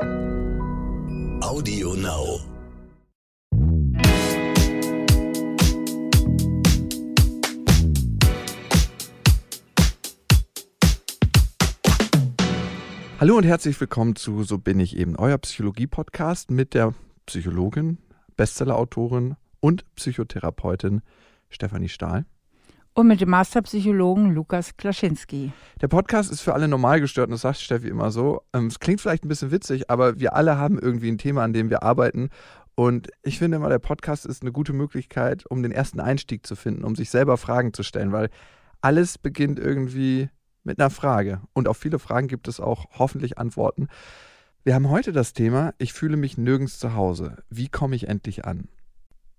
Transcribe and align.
Audio 0.00 1.94
Now. 1.94 2.38
Hallo 13.20 13.36
und 13.36 13.44
herzlich 13.44 13.80
willkommen 13.80 14.14
zu 14.14 14.44
So 14.44 14.58
bin 14.58 14.78
ich 14.78 14.96
eben, 14.96 15.16
euer 15.16 15.38
Psychologie-Podcast 15.38 16.52
mit 16.52 16.74
der 16.74 16.94
Psychologin, 17.26 17.98
Bestsellerautorin 18.36 19.34
und 19.58 19.84
Psychotherapeutin 19.96 21.02
Stefanie 21.50 21.88
Stahl. 21.88 22.24
Und 22.98 23.06
mit 23.06 23.20
dem 23.20 23.30
Masterpsychologen 23.30 24.34
Lukas 24.34 24.76
Klaschinski. 24.76 25.52
Der 25.80 25.86
Podcast 25.86 26.32
ist 26.32 26.40
für 26.40 26.52
alle 26.52 26.66
Normalgestörten, 26.66 27.30
das 27.30 27.42
sagt 27.42 27.58
Steffi 27.58 27.86
immer 27.86 28.10
so. 28.10 28.42
Ähm, 28.52 28.66
es 28.66 28.80
klingt 28.80 29.00
vielleicht 29.00 29.24
ein 29.24 29.28
bisschen 29.28 29.52
witzig, 29.52 29.88
aber 29.88 30.18
wir 30.18 30.34
alle 30.34 30.58
haben 30.58 30.80
irgendwie 30.80 31.08
ein 31.08 31.16
Thema, 31.16 31.44
an 31.44 31.52
dem 31.52 31.70
wir 31.70 31.84
arbeiten. 31.84 32.30
Und 32.74 33.06
ich 33.22 33.38
finde 33.38 33.58
immer, 33.58 33.68
der 33.68 33.78
Podcast 33.78 34.26
ist 34.26 34.42
eine 34.42 34.50
gute 34.50 34.72
Möglichkeit, 34.72 35.44
um 35.48 35.62
den 35.62 35.70
ersten 35.70 36.00
Einstieg 36.00 36.44
zu 36.44 36.56
finden, 36.56 36.82
um 36.82 36.96
sich 36.96 37.08
selber 37.08 37.36
Fragen 37.36 37.72
zu 37.72 37.84
stellen, 37.84 38.10
weil 38.10 38.30
alles 38.80 39.16
beginnt 39.16 39.60
irgendwie 39.60 40.28
mit 40.64 40.80
einer 40.80 40.90
Frage. 40.90 41.40
Und 41.52 41.68
auf 41.68 41.76
viele 41.76 42.00
Fragen 42.00 42.26
gibt 42.26 42.48
es 42.48 42.58
auch 42.58 42.86
hoffentlich 42.98 43.38
Antworten. 43.38 43.86
Wir 44.64 44.74
haben 44.74 44.90
heute 44.90 45.12
das 45.12 45.34
Thema, 45.34 45.72
ich 45.78 45.92
fühle 45.92 46.16
mich 46.16 46.36
nirgends 46.36 46.80
zu 46.80 46.94
Hause. 46.94 47.36
Wie 47.48 47.68
komme 47.68 47.94
ich 47.94 48.08
endlich 48.08 48.44
an? 48.44 48.66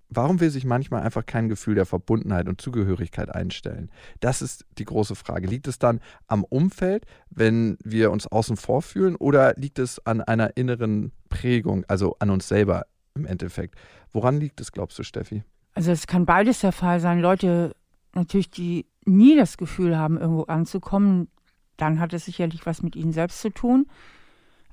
Warum 0.09 0.39
will 0.39 0.49
sich 0.49 0.65
manchmal 0.65 1.03
einfach 1.03 1.25
kein 1.25 1.49
Gefühl 1.49 1.75
der 1.75 1.85
Verbundenheit 1.85 2.49
und 2.49 2.59
Zugehörigkeit 2.59 3.33
einstellen? 3.33 3.91
Das 4.19 4.41
ist 4.41 4.65
die 4.79 4.85
große 4.85 5.13
Frage. 5.13 5.47
Liegt 5.47 5.67
es 5.67 5.77
dann 5.77 5.99
am 6.27 6.43
Umfeld, 6.43 7.05
wenn 7.29 7.77
wir 7.83 8.09
uns 8.09 8.25
außen 8.25 8.57
vor 8.57 8.81
fühlen, 8.81 9.15
oder 9.15 9.53
liegt 9.55 9.77
es 9.77 10.03
an 10.05 10.21
einer 10.21 10.57
inneren 10.57 11.11
Prägung, 11.29 11.85
also 11.87 12.15
an 12.19 12.31
uns 12.31 12.47
selber 12.47 12.87
im 13.13 13.27
Endeffekt? 13.27 13.75
Woran 14.11 14.39
liegt 14.39 14.59
es, 14.61 14.71
glaubst 14.71 14.97
du, 14.97 15.03
Steffi? 15.03 15.43
Also 15.75 15.91
es 15.91 16.07
kann 16.07 16.25
beides 16.25 16.61
der 16.61 16.71
Fall 16.71 16.99
sein. 16.99 17.19
Leute 17.19 17.75
natürlich, 18.15 18.49
die 18.49 18.87
nie 19.05 19.35
das 19.35 19.57
Gefühl 19.57 19.95
haben, 19.95 20.17
irgendwo 20.17 20.43
anzukommen, 20.43 21.29
dann 21.77 21.99
hat 21.99 22.13
es 22.13 22.25
sicherlich 22.25 22.65
was 22.65 22.81
mit 22.81 22.95
ihnen 22.95 23.13
selbst 23.13 23.41
zu 23.41 23.51
tun. 23.51 23.85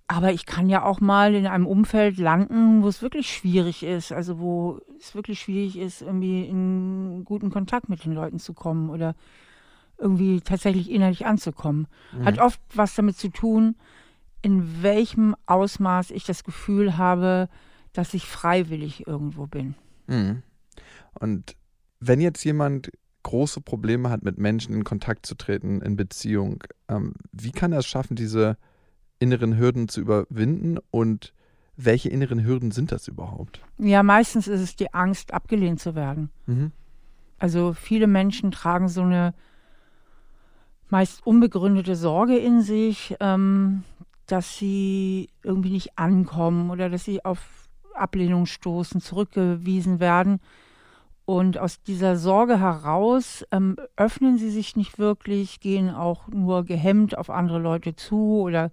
Aber 0.08 0.32
ich 0.32 0.46
kann 0.46 0.68
ja 0.68 0.84
auch 0.84 1.00
mal 1.00 1.34
in 1.34 1.46
einem 1.46 1.66
Umfeld 1.66 2.16
landen, 2.18 2.82
wo 2.82 2.88
es 2.88 3.02
wirklich 3.02 3.32
schwierig 3.32 3.82
ist, 3.82 4.12
also 4.12 4.38
wo 4.38 4.80
es 5.00 5.14
wirklich 5.16 5.40
schwierig 5.40 5.76
ist, 5.76 6.00
irgendwie 6.00 6.44
in 6.44 7.24
guten 7.24 7.50
Kontakt 7.50 7.88
mit 7.88 8.04
den 8.04 8.12
Leuten 8.12 8.38
zu 8.38 8.54
kommen 8.54 8.88
oder 8.88 9.16
irgendwie 9.98 10.40
tatsächlich 10.40 10.90
innerlich 10.90 11.26
anzukommen. 11.26 11.88
Mhm. 12.12 12.24
Hat 12.24 12.38
oft 12.38 12.60
was 12.74 12.94
damit 12.94 13.16
zu 13.16 13.30
tun, 13.30 13.74
in 14.42 14.82
welchem 14.82 15.34
Ausmaß 15.46 16.12
ich 16.12 16.24
das 16.24 16.44
Gefühl 16.44 16.96
habe, 16.96 17.48
dass 17.92 18.14
ich 18.14 18.26
freiwillig 18.26 19.06
irgendwo 19.08 19.46
bin. 19.46 19.74
Mhm. 20.06 20.42
Und 21.18 21.56
wenn 21.98 22.20
jetzt 22.20 22.44
jemand 22.44 22.92
große 23.24 23.60
Probleme 23.60 24.08
hat, 24.10 24.22
mit 24.22 24.38
Menschen 24.38 24.72
in 24.72 24.84
Kontakt 24.84 25.26
zu 25.26 25.34
treten, 25.34 25.80
in 25.80 25.96
Beziehung, 25.96 26.62
ähm, 26.88 27.14
wie 27.32 27.50
kann 27.50 27.72
er 27.72 27.80
es 27.80 27.86
schaffen, 27.86 28.14
diese 28.14 28.56
inneren 29.18 29.58
Hürden 29.58 29.88
zu 29.88 30.00
überwinden 30.00 30.78
und 30.90 31.32
welche 31.76 32.08
inneren 32.08 32.44
Hürden 32.44 32.70
sind 32.70 32.92
das 32.92 33.06
überhaupt? 33.08 33.60
Ja, 33.78 34.02
meistens 34.02 34.48
ist 34.48 34.60
es 34.60 34.76
die 34.76 34.94
Angst, 34.94 35.34
abgelehnt 35.34 35.80
zu 35.80 35.94
werden. 35.94 36.30
Mhm. 36.46 36.72
Also 37.38 37.74
viele 37.74 38.06
Menschen 38.06 38.50
tragen 38.50 38.88
so 38.88 39.02
eine 39.02 39.34
meist 40.88 41.26
unbegründete 41.26 41.96
Sorge 41.96 42.36
in 42.38 42.62
sich, 42.62 43.14
ähm, 43.20 43.82
dass 44.26 44.56
sie 44.56 45.28
irgendwie 45.42 45.70
nicht 45.70 45.98
ankommen 45.98 46.70
oder 46.70 46.88
dass 46.88 47.04
sie 47.04 47.24
auf 47.24 47.68
Ablehnung 47.94 48.46
stoßen, 48.46 49.00
zurückgewiesen 49.00 50.00
werden. 50.00 50.40
Und 51.24 51.58
aus 51.58 51.82
dieser 51.82 52.16
Sorge 52.16 52.60
heraus 52.60 53.44
ähm, 53.50 53.76
öffnen 53.96 54.38
sie 54.38 54.50
sich 54.50 54.76
nicht 54.76 54.98
wirklich, 54.98 55.60
gehen 55.60 55.90
auch 55.90 56.28
nur 56.28 56.64
gehemmt 56.64 57.18
auf 57.18 57.30
andere 57.30 57.58
Leute 57.58 57.96
zu 57.96 58.40
oder 58.40 58.70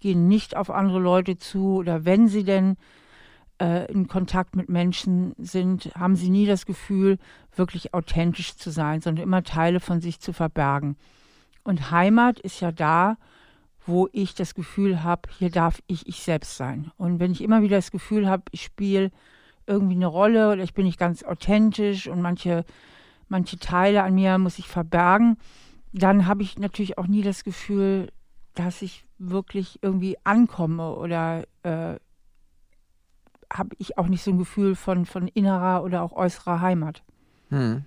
gehen 0.00 0.28
nicht 0.28 0.56
auf 0.56 0.70
andere 0.70 0.98
Leute 0.98 1.38
zu 1.38 1.76
oder 1.76 2.04
wenn 2.04 2.28
sie 2.28 2.44
denn 2.44 2.76
äh, 3.60 3.90
in 3.92 4.08
Kontakt 4.08 4.56
mit 4.56 4.68
Menschen 4.68 5.34
sind, 5.38 5.90
haben 5.94 6.16
sie 6.16 6.30
nie 6.30 6.46
das 6.46 6.66
Gefühl, 6.66 7.18
wirklich 7.54 7.94
authentisch 7.94 8.56
zu 8.56 8.70
sein, 8.70 9.00
sondern 9.00 9.24
immer 9.24 9.42
Teile 9.42 9.80
von 9.80 10.00
sich 10.00 10.20
zu 10.20 10.32
verbergen. 10.32 10.96
Und 11.62 11.90
Heimat 11.90 12.40
ist 12.40 12.60
ja 12.60 12.72
da, 12.72 13.16
wo 13.86 14.08
ich 14.12 14.34
das 14.34 14.54
Gefühl 14.54 15.02
habe, 15.02 15.22
hier 15.38 15.50
darf 15.50 15.82
ich 15.86 16.06
ich 16.06 16.22
selbst 16.22 16.56
sein. 16.56 16.90
Und 16.96 17.20
wenn 17.20 17.32
ich 17.32 17.42
immer 17.42 17.62
wieder 17.62 17.76
das 17.76 17.90
Gefühl 17.90 18.28
habe, 18.28 18.44
ich 18.50 18.62
spiele 18.62 19.10
irgendwie 19.66 19.94
eine 19.94 20.06
Rolle 20.06 20.52
oder 20.52 20.62
ich 20.62 20.74
bin 20.74 20.86
nicht 20.86 20.98
ganz 20.98 21.22
authentisch 21.22 22.08
und 22.08 22.20
manche, 22.22 22.64
manche 23.28 23.58
Teile 23.58 24.02
an 24.02 24.14
mir 24.14 24.38
muss 24.38 24.58
ich 24.58 24.68
verbergen, 24.68 25.36
dann 25.92 26.26
habe 26.26 26.42
ich 26.42 26.58
natürlich 26.58 26.98
auch 26.98 27.06
nie 27.06 27.22
das 27.22 27.44
Gefühl, 27.44 28.10
dass 28.54 28.82
ich 28.82 29.04
wirklich 29.20 29.78
irgendwie 29.82 30.16
ankomme 30.24 30.94
oder 30.94 31.44
äh, 31.62 31.96
habe 33.52 33.76
ich 33.78 33.98
auch 33.98 34.06
nicht 34.06 34.22
so 34.22 34.30
ein 34.30 34.38
Gefühl 34.38 34.74
von, 34.74 35.06
von 35.06 35.28
innerer 35.28 35.84
oder 35.84 36.02
auch 36.02 36.12
äußerer 36.12 36.60
Heimat. 36.60 37.02
Hm. 37.50 37.84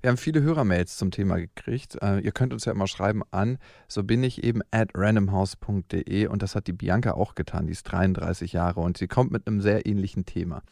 Wir 0.00 0.10
haben 0.10 0.16
viele 0.18 0.42
Hörermails 0.42 0.96
zum 0.96 1.10
Thema 1.10 1.36
gekriegt. 1.36 1.96
Äh, 2.02 2.20
ihr 2.20 2.32
könnt 2.32 2.52
uns 2.52 2.66
ja 2.66 2.72
immer 2.72 2.86
schreiben 2.86 3.22
an, 3.30 3.58
so 3.88 4.04
bin 4.04 4.22
ich 4.22 4.44
eben 4.44 4.60
at 4.70 4.90
randomhouse.de 4.94 6.26
und 6.26 6.42
das 6.42 6.54
hat 6.54 6.66
die 6.66 6.72
Bianca 6.72 7.12
auch 7.12 7.34
getan, 7.34 7.66
die 7.66 7.72
ist 7.72 7.84
33 7.84 8.52
Jahre 8.52 8.80
und 8.80 8.98
sie 8.98 9.08
kommt 9.08 9.30
mit 9.30 9.46
einem 9.46 9.60
sehr 9.60 9.86
ähnlichen 9.86 10.26
Thema. 10.26 10.62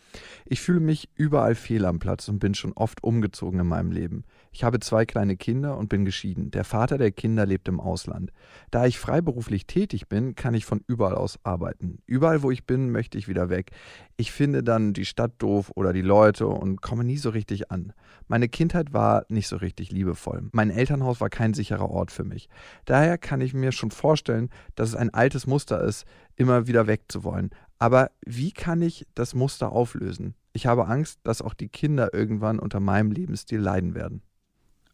Ich 0.44 0.60
fühle 0.60 0.80
mich 0.80 1.08
überall 1.14 1.54
fehl 1.54 1.86
am 1.86 1.98
Platz 1.98 2.28
und 2.28 2.40
bin 2.40 2.54
schon 2.54 2.72
oft 2.74 3.02
umgezogen 3.02 3.60
in 3.60 3.66
meinem 3.66 3.90
Leben. 3.90 4.24
Ich 4.54 4.64
habe 4.64 4.80
zwei 4.80 5.06
kleine 5.06 5.38
Kinder 5.38 5.78
und 5.78 5.88
bin 5.88 6.04
geschieden. 6.04 6.50
Der 6.50 6.64
Vater 6.64 6.98
der 6.98 7.10
Kinder 7.10 7.46
lebt 7.46 7.68
im 7.68 7.80
Ausland. 7.80 8.32
Da 8.70 8.84
ich 8.84 8.98
freiberuflich 8.98 9.66
tätig 9.66 10.08
bin, 10.08 10.34
kann 10.34 10.52
ich 10.52 10.66
von 10.66 10.84
überall 10.86 11.14
aus 11.14 11.38
arbeiten. 11.42 12.02
Überall, 12.04 12.42
wo 12.42 12.50
ich 12.50 12.66
bin, 12.66 12.90
möchte 12.90 13.16
ich 13.16 13.28
wieder 13.28 13.48
weg. 13.48 13.70
Ich 14.18 14.30
finde 14.30 14.62
dann 14.62 14.92
die 14.92 15.06
Stadt 15.06 15.32
doof 15.38 15.72
oder 15.74 15.94
die 15.94 16.02
Leute 16.02 16.46
und 16.48 16.82
komme 16.82 17.02
nie 17.02 17.16
so 17.16 17.30
richtig 17.30 17.70
an. 17.70 17.94
Meine 18.28 18.46
Kindheit 18.50 18.92
war 18.92 19.24
nicht 19.28 19.48
so 19.48 19.56
richtig 19.56 19.90
liebevoll. 19.90 20.50
Mein 20.52 20.68
Elternhaus 20.68 21.22
war 21.22 21.30
kein 21.30 21.54
sicherer 21.54 21.88
Ort 21.88 22.10
für 22.10 22.24
mich. 22.24 22.50
Daher 22.84 23.16
kann 23.16 23.40
ich 23.40 23.54
mir 23.54 23.72
schon 23.72 23.90
vorstellen, 23.90 24.50
dass 24.74 24.90
es 24.90 24.96
ein 24.96 25.14
altes 25.14 25.46
Muster 25.46 25.80
ist, 25.80 26.04
immer 26.36 26.66
wieder 26.66 26.86
wegzuwollen. 26.86 27.50
Aber 27.78 28.10
wie 28.24 28.52
kann 28.52 28.82
ich 28.82 29.06
das 29.14 29.34
Muster 29.34 29.72
auflösen? 29.72 30.34
Ich 30.52 30.66
habe 30.66 30.86
Angst, 30.88 31.20
dass 31.24 31.40
auch 31.40 31.54
die 31.54 31.68
Kinder 31.68 32.12
irgendwann 32.12 32.58
unter 32.58 32.80
meinem 32.80 33.10
Lebensstil 33.10 33.58
leiden 33.58 33.94
werden. 33.94 34.22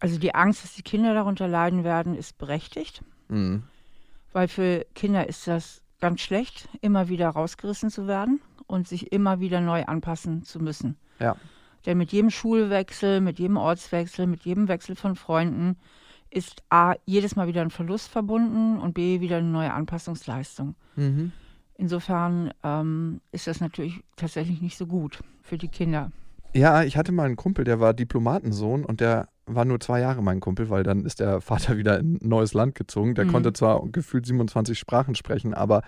Also 0.01 0.19
die 0.19 0.35
Angst, 0.35 0.65
dass 0.65 0.75
die 0.75 0.83
Kinder 0.83 1.15
darunter 1.15 1.49
leiden 1.49 1.85
werden, 1.85 2.15
ist 2.15 2.39
berechtigt. 2.39 3.03
Mhm. 3.29 3.65
Weil 4.33 4.49
für 4.49 4.87
Kinder 4.95 5.29
ist 5.29 5.47
das 5.47 5.83
ganz 6.01 6.21
schlecht, 6.21 6.69
immer 6.81 7.09
wieder 7.09 7.29
rausgerissen 7.31 7.91
zu 7.91 8.07
werden 8.07 8.41
und 8.67 8.87
sich 8.87 9.13
immer 9.13 9.41
wieder 9.41 9.61
neu 9.61 9.85
anpassen 9.85 10.45
zu 10.45 10.61
müssen. 10.61 10.97
Ja. 11.19 11.37
Denn 11.87 11.99
mit 11.99 12.13
jedem 12.13 12.31
Schulwechsel, 12.31 13.21
mit 13.21 13.39
jedem 13.39 13.57
Ortswechsel, 13.57 14.27
mit 14.27 14.45
jedem 14.45 14.69
Wechsel 14.69 14.95
von 14.95 15.17
Freunden 15.17 15.77
ist 16.31 16.63
A, 16.69 16.95
jedes 17.07 17.37
Mal 17.37 17.49
wieder 17.49 17.63
ein 17.63 17.71
Verlust 17.71 18.09
verbunden 18.09 18.79
und 18.79 18.93
B, 18.93 19.21
wieder 19.21 19.39
eine 19.39 19.49
neue 19.49 19.73
Anpassungsleistung. 19.73 20.75
Mhm. 20.97 21.33
Insofern 21.77 22.53
ähm, 22.63 23.21
ist 23.33 23.47
das 23.47 23.61
natürlich 23.61 24.03
tatsächlich 24.17 24.61
nicht 24.61 24.77
so 24.77 24.87
gut 24.87 25.21
für 25.43 25.57
die 25.57 25.69
Kinder. 25.69 26.11
Ja, 26.53 26.83
ich 26.83 26.97
hatte 26.97 27.13
mal 27.13 27.25
einen 27.25 27.37
Kumpel, 27.37 27.65
der 27.65 27.81
war 27.81 27.95
Diplomatensohn 27.95 28.85
und 28.85 29.01
der 29.01 29.29
war 29.55 29.65
nur 29.65 29.81
zwei 29.81 30.01
Jahre 30.01 30.23
mein 30.23 30.41
Kumpel, 30.41 30.71
weil 30.71 30.83
dann 30.83 31.05
ist 31.05 31.21
der 31.21 31.41
Vater 31.41 31.77
wieder 31.77 31.99
in 31.99 32.15
ein 32.15 32.29
neues 32.29 32.55
Land 32.55 32.75
gezogen. 32.75 33.15
Der 33.15 33.25
mhm. 33.25 33.33
konnte 33.33 33.53
zwar 33.53 33.87
gefühlt 33.89 34.27
27 34.27 34.79
Sprachen 34.79 35.15
sprechen, 35.15 35.55
aber 35.55 35.83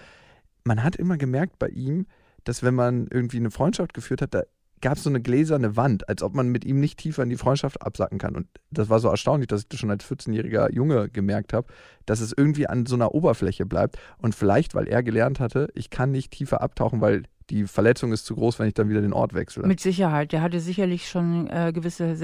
man 0.65 0.83
hat 0.83 0.97
immer 0.97 1.17
gemerkt 1.17 1.59
bei 1.59 1.69
ihm, 1.69 2.07
dass 2.45 2.63
wenn 2.63 2.75
man 2.75 3.07
irgendwie 3.11 3.39
eine 3.39 3.51
Freundschaft 3.51 3.95
geführt 3.95 4.23
hat, 4.23 4.35
da 4.35 4.43
gab 4.81 4.97
es 4.97 5.03
so 5.03 5.11
eine 5.11 5.21
gläserne 5.21 5.77
Wand, 5.77 6.09
als 6.09 6.23
ob 6.23 6.35
man 6.35 6.49
mit 6.49 6.65
ihm 6.65 6.81
nicht 6.81 6.99
tiefer 6.99 7.23
in 7.23 7.29
die 7.29 7.37
Freundschaft 7.37 7.83
absacken 7.83 8.19
kann. 8.19 8.35
Und 8.35 8.47
das 8.71 8.89
war 8.89 8.99
so 8.99 9.09
erstaunlich, 9.09 9.49
dass 9.49 9.63
ich 9.63 9.69
das 9.69 9.79
schon 9.79 9.91
als 9.91 10.05
14-jähriger 10.05 10.73
Junge 10.73 11.09
gemerkt 11.11 11.53
habe, 11.53 11.67
dass 12.07 12.21
es 12.21 12.33
irgendwie 12.37 12.67
an 12.67 12.87
so 12.87 12.95
einer 12.95 13.15
Oberfläche 13.15 13.67
bleibt. 13.67 13.99
Und 14.19 14.35
vielleicht, 14.35 14.75
weil 14.75 14.89
er 14.89 15.03
gelernt 15.03 15.39
hatte, 15.39 15.69
ich 15.75 15.91
kann 15.91 16.11
nicht 16.13 16.33
tiefer 16.33 16.63
abtauchen, 16.63 17.01
weil 17.01 17.25
die 17.51 17.67
Verletzung 17.67 18.13
ist 18.13 18.25
zu 18.25 18.35
groß, 18.35 18.59
wenn 18.59 18.69
ich 18.69 18.75
dann 18.75 18.89
wieder 18.89 19.03
den 19.03 19.13
Ort 19.13 19.35
wechsle. 19.35 19.67
Mit 19.67 19.81
Sicherheit. 19.81 20.33
Der 20.33 20.41
hatte 20.41 20.61
sicherlich 20.61 21.09
schon 21.09 21.49
äh, 21.49 21.73
gewisse 21.75 22.17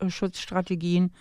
Selbstschutzstrategien, 0.00 1.12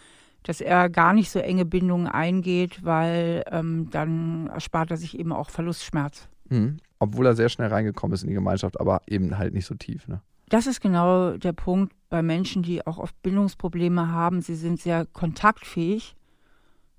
dass 0.44 0.62
er 0.62 0.90
gar 0.90 1.14
nicht 1.14 1.30
so 1.30 1.40
enge 1.40 1.66
Bindungen 1.66 2.08
eingeht, 2.08 2.84
weil 2.84 3.44
ähm, 3.50 3.90
dann 3.92 4.48
erspart 4.48 4.92
er 4.92 4.98
sich 4.98 5.18
eben 5.18 5.32
auch 5.32 5.50
Verlustschmerz. 5.50 6.28
Mhm. 6.50 6.78
Obwohl 7.00 7.26
er 7.26 7.36
sehr 7.36 7.50
schnell 7.50 7.70
reingekommen 7.70 8.14
ist 8.14 8.24
in 8.24 8.30
die 8.30 8.36
Gemeinschaft, 8.36 8.80
aber 8.80 9.02
eben 9.08 9.38
halt 9.38 9.54
nicht 9.54 9.66
so 9.66 9.76
tief. 9.76 10.08
Ne? 10.08 10.22
Das 10.50 10.68
ist 10.68 10.82
genau 10.82 11.38
der 11.38 11.54
Punkt 11.54 11.94
bei 12.10 12.22
Menschen, 12.22 12.64
die 12.64 12.86
auch 12.86 12.98
oft 12.98 13.20
Bindungsprobleme 13.24 14.10
haben. 14.10 14.42
Sie 14.42 14.56
sind 14.56 14.80
sehr 14.80 15.06
kontaktfähig. 15.06 16.16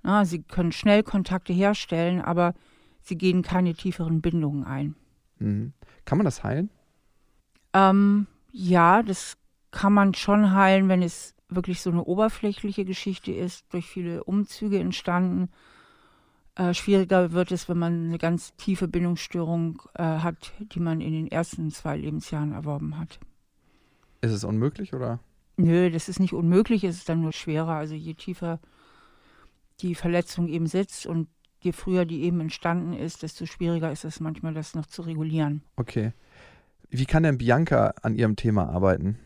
Na, 0.02 0.24
sie 0.24 0.42
können 0.42 0.72
schnell 0.72 1.02
Kontakte 1.02 1.52
herstellen, 1.52 2.20
aber 2.20 2.54
sie 3.00 3.16
gehen 3.16 3.42
keine 3.42 3.74
tieferen 3.74 4.20
Bindungen 4.20 4.64
ein. 4.64 4.96
Mhm. 5.38 5.72
Kann 6.04 6.18
man 6.18 6.24
das 6.24 6.42
heilen? 6.42 6.70
Ähm, 7.72 8.26
ja, 8.52 9.02
das 9.02 9.36
kann 9.70 9.92
man 9.92 10.14
schon 10.14 10.54
heilen, 10.54 10.88
wenn 10.88 11.02
es 11.02 11.33
wirklich 11.54 11.80
so 11.80 11.90
eine 11.90 12.04
oberflächliche 12.04 12.84
Geschichte 12.84 13.32
ist, 13.32 13.64
durch 13.72 13.86
viele 13.86 14.24
Umzüge 14.24 14.78
entstanden. 14.78 15.50
Äh, 16.56 16.74
schwieriger 16.74 17.32
wird 17.32 17.50
es, 17.52 17.68
wenn 17.68 17.78
man 17.78 18.06
eine 18.06 18.18
ganz 18.18 18.54
tiefe 18.56 18.88
Bindungsstörung 18.88 19.82
äh, 19.94 20.02
hat, 20.02 20.52
die 20.58 20.80
man 20.80 21.00
in 21.00 21.12
den 21.12 21.28
ersten 21.28 21.70
zwei 21.70 21.96
Lebensjahren 21.96 22.52
erworben 22.52 22.98
hat. 22.98 23.18
Ist 24.20 24.32
es 24.32 24.44
unmöglich 24.44 24.94
oder? 24.94 25.20
Nö, 25.56 25.90
das 25.90 26.08
ist 26.08 26.20
nicht 26.20 26.32
unmöglich, 26.32 26.84
es 26.84 26.96
ist 26.96 27.08
dann 27.08 27.20
nur 27.20 27.32
schwerer. 27.32 27.74
Also 27.74 27.94
je 27.94 28.14
tiefer 28.14 28.60
die 29.80 29.94
Verletzung 29.94 30.48
eben 30.48 30.66
sitzt 30.66 31.06
und 31.06 31.28
je 31.60 31.72
früher 31.72 32.04
die 32.04 32.22
eben 32.22 32.40
entstanden 32.40 32.92
ist, 32.92 33.22
desto 33.22 33.46
schwieriger 33.46 33.90
ist 33.90 34.04
es 34.04 34.20
manchmal, 34.20 34.54
das 34.54 34.74
noch 34.74 34.86
zu 34.86 35.02
regulieren. 35.02 35.62
Okay. 35.76 36.12
Wie 36.90 37.06
kann 37.06 37.24
denn 37.24 37.38
Bianca 37.38 37.94
an 38.02 38.14
ihrem 38.14 38.36
Thema 38.36 38.68
arbeiten? 38.68 39.18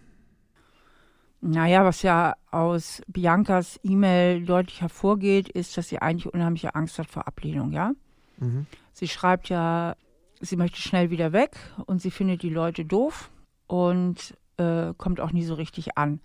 Naja, 1.41 1.85
was 1.85 2.03
ja 2.03 2.35
aus 2.51 3.01
Biancas 3.07 3.79
E-Mail 3.83 4.45
deutlich 4.45 4.81
hervorgeht, 4.81 5.49
ist, 5.49 5.77
dass 5.77 5.89
sie 5.89 6.01
eigentlich 6.01 6.33
unheimliche 6.33 6.75
Angst 6.75 6.99
hat 6.99 7.09
vor 7.09 7.29
Ablehnung, 7.29 7.73
ja? 7.73 7.93
Mhm. 8.39 8.67
Sie 8.93 9.07
schreibt 9.07 9.49
ja, 9.49 9.95
sie 10.41 10.57
möchte 10.57 10.81
schnell 10.81 11.11
wieder 11.11 11.33
weg 11.33 11.57
und 11.87 12.03
sie 12.03 12.11
findet 12.11 12.43
die 12.43 12.51
Leute 12.51 12.85
doof 12.85 13.31
und 13.69 14.37
äh, 14.57 14.93
kommt 14.97 15.21
auch 15.21 15.33
nie 15.33 15.45
so 15.45 15.55
richtig 15.55 15.97
an. 15.97 16.21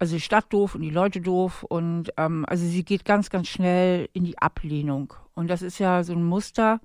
Also 0.00 0.16
die 0.16 0.20
Stadt 0.20 0.52
doof 0.52 0.74
und 0.74 0.80
die 0.80 0.90
Leute 0.90 1.20
doof 1.20 1.62
und 1.62 2.12
ähm, 2.16 2.44
also 2.48 2.66
sie 2.66 2.84
geht 2.84 3.04
ganz, 3.04 3.30
ganz 3.30 3.48
schnell 3.48 4.08
in 4.12 4.24
die 4.24 4.38
Ablehnung. 4.38 5.14
Und 5.34 5.48
das 5.48 5.62
ist 5.62 5.78
ja 5.78 6.02
so 6.02 6.14
ein 6.14 6.24
Muster, 6.24 6.80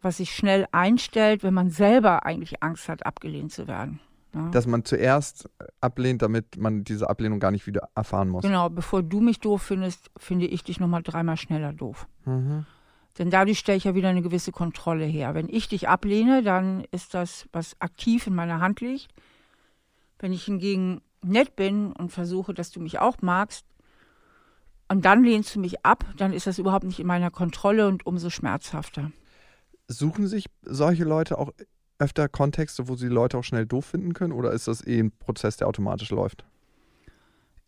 was 0.00 0.18
sich 0.18 0.34
schnell 0.34 0.66
einstellt, 0.70 1.42
wenn 1.42 1.54
man 1.54 1.70
selber 1.70 2.24
eigentlich 2.24 2.62
Angst 2.62 2.88
hat, 2.88 3.04
abgelehnt 3.04 3.52
zu 3.52 3.66
werden. 3.66 4.00
Ja. 4.34 4.50
Dass 4.50 4.66
man 4.66 4.84
zuerst 4.84 5.48
ablehnt, 5.80 6.22
damit 6.22 6.56
man 6.56 6.84
diese 6.84 7.08
Ablehnung 7.08 7.38
gar 7.38 7.50
nicht 7.50 7.66
wieder 7.66 7.88
erfahren 7.94 8.28
muss. 8.28 8.42
Genau, 8.42 8.68
bevor 8.68 9.02
du 9.02 9.20
mich 9.20 9.38
doof 9.40 9.62
findest, 9.62 10.10
finde 10.16 10.46
ich 10.46 10.64
dich 10.64 10.80
nochmal 10.80 11.02
dreimal 11.02 11.36
schneller 11.36 11.72
doof. 11.72 12.08
Mhm. 12.24 12.66
Denn 13.18 13.30
dadurch 13.30 13.60
stelle 13.60 13.78
ich 13.78 13.84
ja 13.84 13.94
wieder 13.94 14.08
eine 14.08 14.22
gewisse 14.22 14.50
Kontrolle 14.50 15.04
her. 15.04 15.34
Wenn 15.34 15.48
ich 15.48 15.68
dich 15.68 15.88
ablehne, 15.88 16.42
dann 16.42 16.84
ist 16.90 17.14
das, 17.14 17.48
was 17.52 17.80
aktiv 17.80 18.26
in 18.26 18.34
meiner 18.34 18.60
Hand 18.60 18.80
liegt. 18.80 19.08
Wenn 20.18 20.32
ich 20.32 20.44
hingegen 20.44 21.00
nett 21.22 21.54
bin 21.54 21.92
und 21.92 22.10
versuche, 22.10 22.54
dass 22.54 22.72
du 22.72 22.80
mich 22.80 22.98
auch 22.98 23.18
magst, 23.22 23.64
und 24.88 25.04
dann 25.04 25.24
lehnst 25.24 25.54
du 25.54 25.60
mich 25.60 25.84
ab, 25.84 26.04
dann 26.16 26.32
ist 26.32 26.46
das 26.46 26.58
überhaupt 26.58 26.84
nicht 26.84 27.00
in 27.00 27.06
meiner 27.06 27.30
Kontrolle 27.30 27.88
und 27.88 28.06
umso 28.06 28.30
schmerzhafter. 28.30 29.12
Suchen 29.88 30.26
sich 30.26 30.46
solche 30.62 31.04
Leute 31.04 31.38
auch 31.38 31.52
öfter 31.98 32.28
Kontexte, 32.28 32.88
wo 32.88 32.96
sie 32.96 33.08
Leute 33.08 33.38
auch 33.38 33.44
schnell 33.44 33.66
doof 33.66 33.86
finden 33.86 34.14
können, 34.14 34.32
oder 34.32 34.52
ist 34.52 34.68
das 34.68 34.86
eh 34.86 35.00
ein 35.00 35.12
Prozess, 35.12 35.56
der 35.56 35.68
automatisch 35.68 36.10
läuft? 36.10 36.44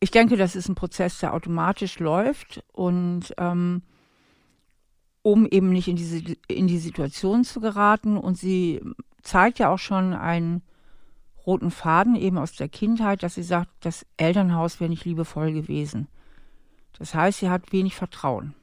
Ich 0.01 0.11
denke, 0.11 0.37
das 0.37 0.57
ist 0.57 0.69
ein 0.69 0.75
Prozess, 0.75 1.19
der 1.19 1.33
automatisch 1.33 1.99
läuft 1.99 2.63
und 2.73 3.35
ähm, 3.39 3.83
um 5.23 5.47
eben 5.47 5.71
nicht 5.71 5.89
in 5.89 5.97
diese 5.97 6.37
in 6.49 6.67
die 6.69 6.79
Situation 6.79 7.45
zu 7.45 7.61
geraten. 7.61 8.17
Und 8.17 8.37
sie 8.37 8.83
zeigt 9.23 9.59
ja 9.59 9.71
auch 9.71 9.79
schon 9.79 10.13
einen 10.13 10.63
roten 11.47 11.71
Faden 11.71 12.15
eben 12.15 12.39
aus 12.39 12.53
der 12.53 12.69
Kindheit, 12.69 13.23
dass 13.23 13.35
sie 13.35 13.43
sagt, 13.43 13.71
das 13.81 14.05
Elternhaus 14.17 14.81
wäre 14.81 14.91
nicht 14.91 15.05
liebevoll 15.05 15.53
gewesen. 15.53 16.09
Das 16.99 17.15
heißt, 17.15 17.41
sie 17.41 17.51
hat 17.51 17.73
wenig 17.73 17.95
Vertrauen. 17.95 18.55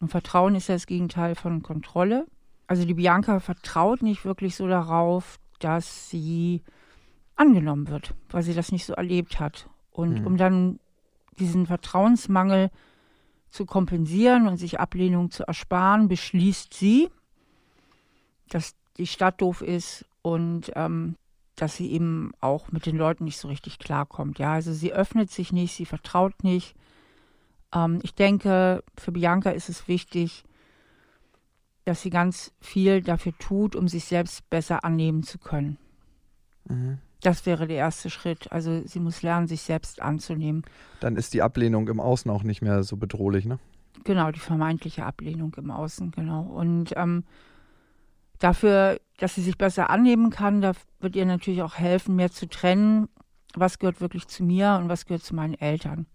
Und 0.00 0.08
Vertrauen 0.08 0.54
ist 0.54 0.68
ja 0.68 0.74
das 0.74 0.86
Gegenteil 0.86 1.34
von 1.34 1.62
Kontrolle. 1.62 2.26
Also 2.66 2.84
die 2.84 2.94
Bianca 2.94 3.40
vertraut 3.40 4.02
nicht 4.02 4.24
wirklich 4.24 4.56
so 4.56 4.66
darauf, 4.66 5.38
dass 5.58 6.08
sie 6.08 6.62
angenommen 7.36 7.88
wird, 7.88 8.14
weil 8.30 8.42
sie 8.42 8.54
das 8.54 8.72
nicht 8.72 8.86
so 8.86 8.94
erlebt 8.94 9.40
hat. 9.40 9.68
Und 9.90 10.20
mhm. 10.20 10.26
um 10.26 10.36
dann 10.36 10.80
diesen 11.38 11.66
Vertrauensmangel 11.66 12.70
zu 13.50 13.66
kompensieren 13.66 14.48
und 14.48 14.56
sich 14.56 14.80
Ablehnung 14.80 15.30
zu 15.30 15.46
ersparen, 15.46 16.08
beschließt 16.08 16.74
sie, 16.74 17.08
dass 18.48 18.74
die 18.96 19.06
Stadt 19.06 19.40
doof 19.40 19.62
ist 19.62 20.04
und 20.22 20.72
ähm, 20.74 21.16
dass 21.56 21.76
sie 21.76 21.92
eben 21.92 22.32
auch 22.40 22.72
mit 22.72 22.86
den 22.86 22.96
Leuten 22.96 23.24
nicht 23.24 23.38
so 23.38 23.48
richtig 23.48 23.78
klarkommt. 23.78 24.38
Ja, 24.38 24.54
also 24.54 24.72
sie 24.72 24.92
öffnet 24.92 25.30
sich 25.30 25.52
nicht, 25.52 25.74
sie 25.74 25.86
vertraut 25.86 26.42
nicht. 26.42 26.74
Ähm, 27.72 28.00
ich 28.02 28.14
denke, 28.14 28.82
für 28.96 29.12
Bianca 29.12 29.50
ist 29.50 29.68
es 29.68 29.86
wichtig, 29.86 30.44
dass 31.84 32.02
sie 32.02 32.10
ganz 32.10 32.52
viel 32.60 33.02
dafür 33.02 33.32
tut, 33.38 33.76
um 33.76 33.88
sich 33.88 34.04
selbst 34.04 34.48
besser 34.50 34.84
annehmen 34.84 35.22
zu 35.22 35.38
können. 35.38 35.78
Mhm. 36.68 36.98
Das 37.20 37.46
wäre 37.46 37.66
der 37.66 37.76
erste 37.76 38.10
Schritt. 38.10 38.52
Also 38.52 38.82
sie 38.86 39.00
muss 39.00 39.22
lernen, 39.22 39.46
sich 39.46 39.62
selbst 39.62 40.02
anzunehmen. 40.02 40.62
Dann 41.00 41.16
ist 41.16 41.32
die 41.34 41.42
Ablehnung 41.42 41.88
im 41.88 42.00
Außen 42.00 42.30
auch 42.30 42.42
nicht 42.42 42.60
mehr 42.60 42.82
so 42.82 42.96
bedrohlich, 42.96 43.46
ne? 43.46 43.58
Genau, 44.04 44.30
die 44.30 44.40
vermeintliche 44.40 45.06
Ablehnung 45.06 45.54
im 45.56 45.70
Außen, 45.70 46.10
genau. 46.10 46.42
Und 46.42 46.92
ähm, 46.96 47.24
dafür, 48.38 49.00
dass 49.18 49.34
sie 49.34 49.42
sich 49.42 49.56
besser 49.56 49.88
annehmen 49.88 50.30
kann, 50.30 50.60
da 50.60 50.72
wird 51.00 51.16
ihr 51.16 51.24
natürlich 51.24 51.62
auch 51.62 51.76
helfen, 51.76 52.16
mehr 52.16 52.30
zu 52.30 52.46
trennen, 52.46 53.08
was 53.54 53.78
gehört 53.78 54.00
wirklich 54.00 54.26
zu 54.26 54.42
mir 54.42 54.78
und 54.82 54.88
was 54.88 55.06
gehört 55.06 55.22
zu 55.22 55.34
meinen 55.34 55.54
Eltern. 55.54 56.06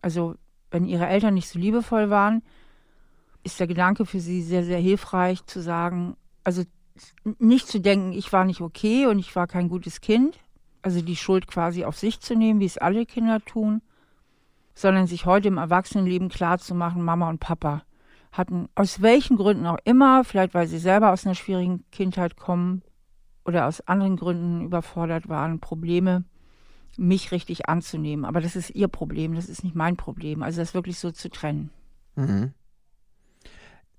Also 0.00 0.36
wenn 0.70 0.86
ihre 0.86 1.06
Eltern 1.06 1.34
nicht 1.34 1.48
so 1.48 1.58
liebevoll 1.58 2.08
waren, 2.08 2.42
ist 3.44 3.60
der 3.60 3.66
Gedanke 3.66 4.06
für 4.06 4.20
sie 4.20 4.42
sehr, 4.42 4.64
sehr 4.64 4.78
hilfreich 4.78 5.44
zu 5.46 5.60
sagen, 5.60 6.16
also 6.44 6.64
nicht 7.38 7.68
zu 7.68 7.80
denken, 7.80 8.12
ich 8.12 8.32
war 8.32 8.44
nicht 8.44 8.60
okay 8.60 9.06
und 9.06 9.18
ich 9.18 9.34
war 9.36 9.46
kein 9.46 9.68
gutes 9.68 10.00
Kind, 10.00 10.38
also 10.82 11.00
die 11.00 11.16
Schuld 11.16 11.46
quasi 11.46 11.84
auf 11.84 11.96
sich 11.96 12.20
zu 12.20 12.34
nehmen, 12.34 12.60
wie 12.60 12.66
es 12.66 12.78
alle 12.78 13.06
Kinder 13.06 13.40
tun, 13.44 13.82
sondern 14.74 15.06
sich 15.06 15.26
heute 15.26 15.48
im 15.48 15.58
Erwachsenenleben 15.58 16.28
klarzumachen, 16.28 17.02
Mama 17.02 17.28
und 17.28 17.40
Papa 17.40 17.82
hatten 18.30 18.68
aus 18.74 19.00
welchen 19.00 19.36
Gründen 19.36 19.66
auch 19.66 19.78
immer, 19.84 20.22
vielleicht 20.22 20.54
weil 20.54 20.66
sie 20.66 20.78
selber 20.78 21.12
aus 21.12 21.24
einer 21.24 21.34
schwierigen 21.34 21.84
Kindheit 21.90 22.36
kommen 22.36 22.82
oder 23.44 23.66
aus 23.66 23.80
anderen 23.80 24.16
Gründen 24.16 24.60
überfordert 24.60 25.28
waren, 25.28 25.60
Probleme, 25.60 26.24
mich 26.98 27.32
richtig 27.32 27.68
anzunehmen. 27.68 28.26
Aber 28.26 28.40
das 28.40 28.54
ist 28.54 28.70
ihr 28.70 28.88
Problem, 28.88 29.34
das 29.34 29.48
ist 29.48 29.64
nicht 29.64 29.74
mein 29.74 29.96
Problem. 29.96 30.42
Also 30.42 30.60
das 30.60 30.74
wirklich 30.74 30.98
so 30.98 31.10
zu 31.10 31.30
trennen. 31.30 31.70
Mhm 32.16 32.52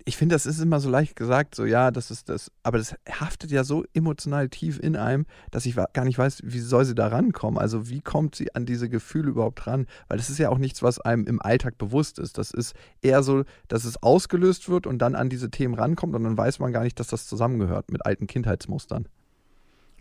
ich 0.05 0.17
finde, 0.17 0.35
das 0.35 0.45
ist 0.45 0.59
immer 0.59 0.79
so 0.79 0.89
leicht 0.89 1.15
gesagt, 1.15 1.55
so 1.55 1.65
ja, 1.65 1.91
das 1.91 2.09
ist 2.09 2.29
das, 2.29 2.51
aber 2.63 2.77
das 2.77 2.95
haftet 3.09 3.51
ja 3.51 3.63
so 3.63 3.83
emotional 3.93 4.49
tief 4.49 4.79
in 4.79 4.95
einem, 4.95 5.25
dass 5.51 5.65
ich 5.65 5.75
gar 5.75 6.05
nicht 6.05 6.17
weiß, 6.17 6.41
wie 6.45 6.59
soll 6.59 6.85
sie 6.85 6.95
da 6.95 7.07
rankommen. 7.07 7.59
Also 7.59 7.89
wie 7.89 8.01
kommt 8.01 8.35
sie 8.35 8.55
an 8.55 8.65
diese 8.65 8.89
Gefühle 8.89 9.29
überhaupt 9.29 9.67
ran? 9.67 9.87
Weil 10.07 10.17
das 10.17 10.29
ist 10.29 10.37
ja 10.37 10.49
auch 10.49 10.57
nichts, 10.57 10.81
was 10.81 10.99
einem 10.99 11.25
im 11.25 11.41
Alltag 11.41 11.77
bewusst 11.77 12.17
ist. 12.17 12.37
Das 12.37 12.51
ist 12.51 12.75
eher 13.01 13.23
so, 13.23 13.43
dass 13.67 13.83
es 13.83 14.01
ausgelöst 14.01 14.69
wird 14.69 14.87
und 14.87 14.99
dann 14.99 15.15
an 15.15 15.29
diese 15.29 15.51
Themen 15.51 15.73
rankommt 15.73 16.15
und 16.15 16.23
dann 16.23 16.37
weiß 16.37 16.59
man 16.59 16.71
gar 16.71 16.83
nicht, 16.83 16.99
dass 16.99 17.07
das 17.07 17.27
zusammengehört 17.27 17.91
mit 17.91 18.05
alten 18.05 18.27
Kindheitsmustern. 18.27 19.07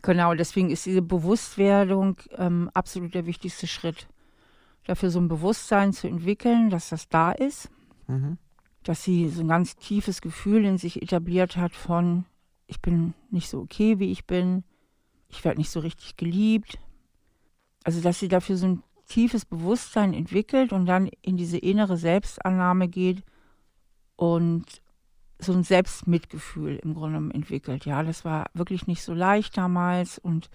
Genau, 0.02 0.34
deswegen 0.34 0.70
ist 0.70 0.86
diese 0.86 1.02
Bewusstwerdung 1.02 2.18
ähm, 2.36 2.70
absolut 2.72 3.14
der 3.14 3.26
wichtigste 3.26 3.66
Schritt. 3.66 4.06
Dafür 4.86 5.10
so 5.10 5.18
ein 5.18 5.28
Bewusstsein 5.28 5.92
zu 5.92 6.06
entwickeln, 6.06 6.70
dass 6.70 6.90
das 6.90 7.08
da 7.08 7.32
ist. 7.32 7.68
Mhm 8.06 8.38
dass 8.88 9.04
sie 9.04 9.28
so 9.28 9.42
ein 9.42 9.48
ganz 9.48 9.76
tiefes 9.76 10.22
Gefühl 10.22 10.64
in 10.64 10.78
sich 10.78 11.02
etabliert 11.02 11.58
hat 11.58 11.74
von, 11.74 12.24
ich 12.66 12.80
bin 12.80 13.12
nicht 13.30 13.50
so 13.50 13.60
okay, 13.60 13.98
wie 13.98 14.10
ich 14.10 14.26
bin, 14.26 14.64
ich 15.28 15.44
werde 15.44 15.58
nicht 15.58 15.68
so 15.68 15.80
richtig 15.80 16.16
geliebt. 16.16 16.78
Also, 17.84 18.00
dass 18.00 18.18
sie 18.18 18.28
dafür 18.28 18.56
so 18.56 18.66
ein 18.66 18.82
tiefes 19.06 19.44
Bewusstsein 19.44 20.14
entwickelt 20.14 20.72
und 20.72 20.86
dann 20.86 21.10
in 21.20 21.36
diese 21.36 21.58
innere 21.58 21.98
Selbstannahme 21.98 22.88
geht 22.88 23.24
und 24.16 24.64
so 25.38 25.52
ein 25.52 25.64
Selbstmitgefühl 25.64 26.76
im 26.76 26.94
Grunde 26.94 27.34
entwickelt. 27.34 27.84
Ja, 27.84 28.02
das 28.02 28.24
war 28.24 28.46
wirklich 28.54 28.86
nicht 28.86 29.02
so 29.02 29.12
leicht 29.12 29.58
damals 29.58 30.18
und 30.18 30.48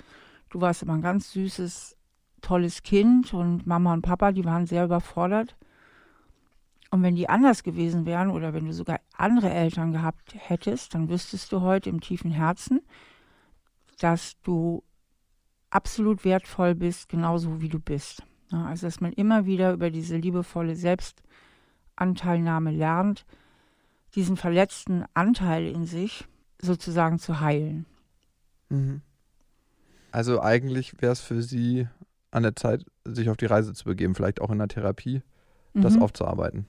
du 0.50 0.60
warst 0.60 0.82
immer 0.82 0.96
ein 0.96 1.04
ganz 1.04 1.32
süßes, 1.34 1.96
tolles 2.42 2.82
Kind 2.82 3.32
und 3.36 3.68
Mama 3.68 3.94
und 3.94 4.02
Papa, 4.02 4.32
die 4.32 4.44
waren 4.44 4.66
sehr 4.66 4.86
überfordert. 4.86 5.56
Und 6.94 7.02
wenn 7.02 7.16
die 7.16 7.28
anders 7.28 7.64
gewesen 7.64 8.06
wären 8.06 8.30
oder 8.30 8.54
wenn 8.54 8.68
du 8.68 8.72
sogar 8.72 9.00
andere 9.18 9.50
Eltern 9.50 9.94
gehabt 9.94 10.36
hättest, 10.38 10.94
dann 10.94 11.10
wüsstest 11.10 11.52
du 11.52 11.62
heute 11.62 11.90
im 11.90 12.02
tiefen 12.02 12.30
Herzen, 12.30 12.82
dass 13.98 14.40
du 14.44 14.84
absolut 15.72 16.24
wertvoll 16.24 16.76
bist, 16.76 17.10
genauso 17.10 17.62
wie 17.62 17.70
du 17.70 17.80
bist. 17.80 18.22
also, 18.52 18.86
dass 18.86 19.02
man 19.02 19.12
immer 19.12 19.48
wieder 19.48 19.74
über 19.74 19.90
diese 19.90 20.18
liebevolle 20.18 20.76
Selbstanteilnahme 20.76 22.70
lernt, 22.70 23.26
diesen 24.14 24.38
verletzten 24.38 25.04
Anteil 25.16 25.66
in 25.66 25.88
sich 25.88 26.28
sozusagen 26.62 27.18
zu 27.18 27.40
heilen. 27.40 27.88
Mhm. 28.70 29.02
Also 30.12 30.44
eigentlich 30.44 31.02
wäre 31.02 31.14
es 31.14 31.22
für 31.22 31.42
sie 31.42 31.88
an 32.30 32.44
der 32.44 32.56
Zeit, 32.56 32.86
sich 33.04 33.32
auf 33.32 33.38
die 33.38 33.48
Reise 33.48 33.74
zu 33.74 33.86
begeben, 33.86 34.14
vielleicht 34.14 34.42
auch 34.42 34.52
in 34.52 34.60
der 34.60 34.68
Therapie, 34.68 35.24
das 35.74 35.96
mhm. 35.96 36.04
aufzuarbeiten. 36.04 36.68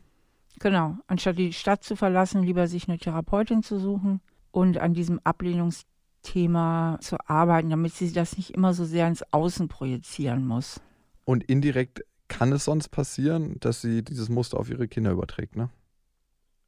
Genau, 0.61 0.97
anstatt 1.07 1.39
die 1.39 1.53
Stadt 1.53 1.83
zu 1.83 1.97
verlassen, 1.97 2.43
lieber 2.43 2.69
sich 2.69 2.89
eine 2.89 2.99
Therapeutin 2.99 3.63
zu 3.63 3.79
suchen 3.79 4.21
und 4.51 4.79
an 4.79 4.95
diesem 4.95 5.21
Ablehnungsthema 5.25 5.95
Thema 6.25 6.99
zu 7.01 7.17
arbeiten, 7.29 7.71
damit 7.71 7.95
sie 7.95 8.13
das 8.13 8.37
nicht 8.37 8.51
immer 8.51 8.75
so 8.75 8.85
sehr 8.85 9.07
ins 9.07 9.23
Außen 9.33 9.69
projizieren 9.69 10.45
muss. 10.45 10.81
Und 11.25 11.45
indirekt 11.45 12.01
kann 12.27 12.51
es 12.53 12.65
sonst 12.65 12.89
passieren, 12.89 13.61
dass 13.61 13.81
sie 13.81 14.03
dieses 14.03 14.29
Muster 14.29 14.59
auf 14.59 14.69
ihre 14.69 14.89
Kinder 14.89 15.13
überträgt, 15.13 15.55
ne? 15.55 15.71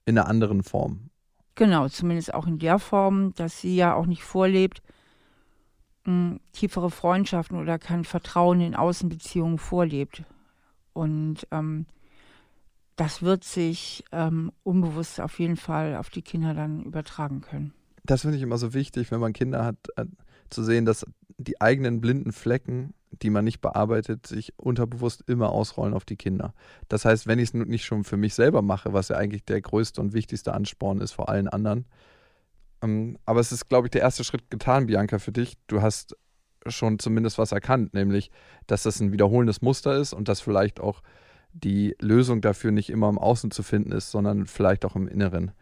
In 0.04 0.16
einer 0.16 0.28
anderen 0.28 0.62
Form. 0.62 1.10
Genau, 1.56 1.88
zumindest 1.88 2.32
auch 2.32 2.46
in 2.46 2.60
der 2.60 2.78
Form, 2.78 3.34
dass 3.34 3.60
sie 3.60 3.74
ja 3.74 3.94
auch 3.94 4.06
nicht 4.06 4.22
vorlebt, 4.22 4.82
mh, 6.04 6.36
tiefere 6.52 6.90
Freundschaften 6.90 7.58
oder 7.58 7.78
kein 7.78 8.04
Vertrauen 8.04 8.60
in 8.60 8.76
Außenbeziehungen 8.76 9.58
vorlebt. 9.58 10.22
Und 10.92 11.46
ähm, 11.50 11.86
das 12.96 13.22
wird 13.22 13.44
sich 13.44 14.04
ähm, 14.12 14.52
unbewusst 14.62 15.20
auf 15.20 15.38
jeden 15.38 15.56
Fall 15.56 15.96
auf 15.96 16.10
die 16.10 16.22
Kinder 16.22 16.54
dann 16.54 16.82
übertragen 16.82 17.40
können. 17.40 17.72
Das 18.04 18.22
finde 18.22 18.36
ich 18.36 18.42
immer 18.42 18.58
so 18.58 18.72
wichtig, 18.74 19.10
wenn 19.10 19.20
man 19.20 19.32
Kinder 19.32 19.64
hat, 19.64 19.76
äh, 19.96 20.06
zu 20.50 20.62
sehen, 20.62 20.84
dass 20.84 21.04
die 21.38 21.60
eigenen 21.60 22.00
blinden 22.00 22.32
Flecken 22.32 22.94
die 23.22 23.30
man 23.30 23.44
nicht 23.44 23.60
bearbeitet, 23.60 24.26
sich 24.26 24.52
unterbewusst 24.56 25.24
immer 25.26 25.50
ausrollen 25.50 25.94
auf 25.94 26.04
die 26.04 26.16
Kinder. 26.16 26.54
Das 26.88 27.04
heißt, 27.04 27.26
wenn 27.26 27.38
ich 27.38 27.50
es 27.50 27.54
nicht 27.54 27.84
schon 27.84 28.04
für 28.04 28.16
mich 28.16 28.34
selber 28.34 28.62
mache, 28.62 28.92
was 28.92 29.08
ja 29.08 29.16
eigentlich 29.16 29.44
der 29.44 29.60
größte 29.60 30.00
und 30.00 30.12
wichtigste 30.12 30.54
Ansporn 30.54 31.00
ist 31.00 31.12
vor 31.12 31.28
allen 31.28 31.48
anderen. 31.48 31.86
Ähm, 32.82 33.18
aber 33.24 33.40
es 33.40 33.52
ist, 33.52 33.68
glaube 33.68 33.86
ich, 33.86 33.90
der 33.90 34.02
erste 34.02 34.24
Schritt 34.24 34.50
getan, 34.50 34.86
Bianca, 34.86 35.18
für 35.18 35.32
dich. 35.32 35.56
Du 35.66 35.82
hast 35.82 36.16
schon 36.66 36.98
zumindest 36.98 37.38
was 37.38 37.52
erkannt, 37.52 37.94
nämlich, 37.94 38.30
dass 38.66 38.82
das 38.82 39.00
ein 39.00 39.12
wiederholendes 39.12 39.62
Muster 39.62 39.96
ist 39.96 40.12
und 40.12 40.28
dass 40.28 40.40
vielleicht 40.40 40.80
auch 40.80 41.02
die 41.64 41.96
Lösung 42.00 42.40
dafür 42.40 42.70
nicht 42.70 42.90
immer 42.90 43.08
im 43.08 43.18
Außen 43.18 43.50
zu 43.50 43.62
finden 43.62 43.92
ist, 43.92 44.10
sondern 44.10 44.46
vielleicht 44.46 44.84
auch 44.84 44.96
im 44.96 45.08
Inneren. 45.08 45.52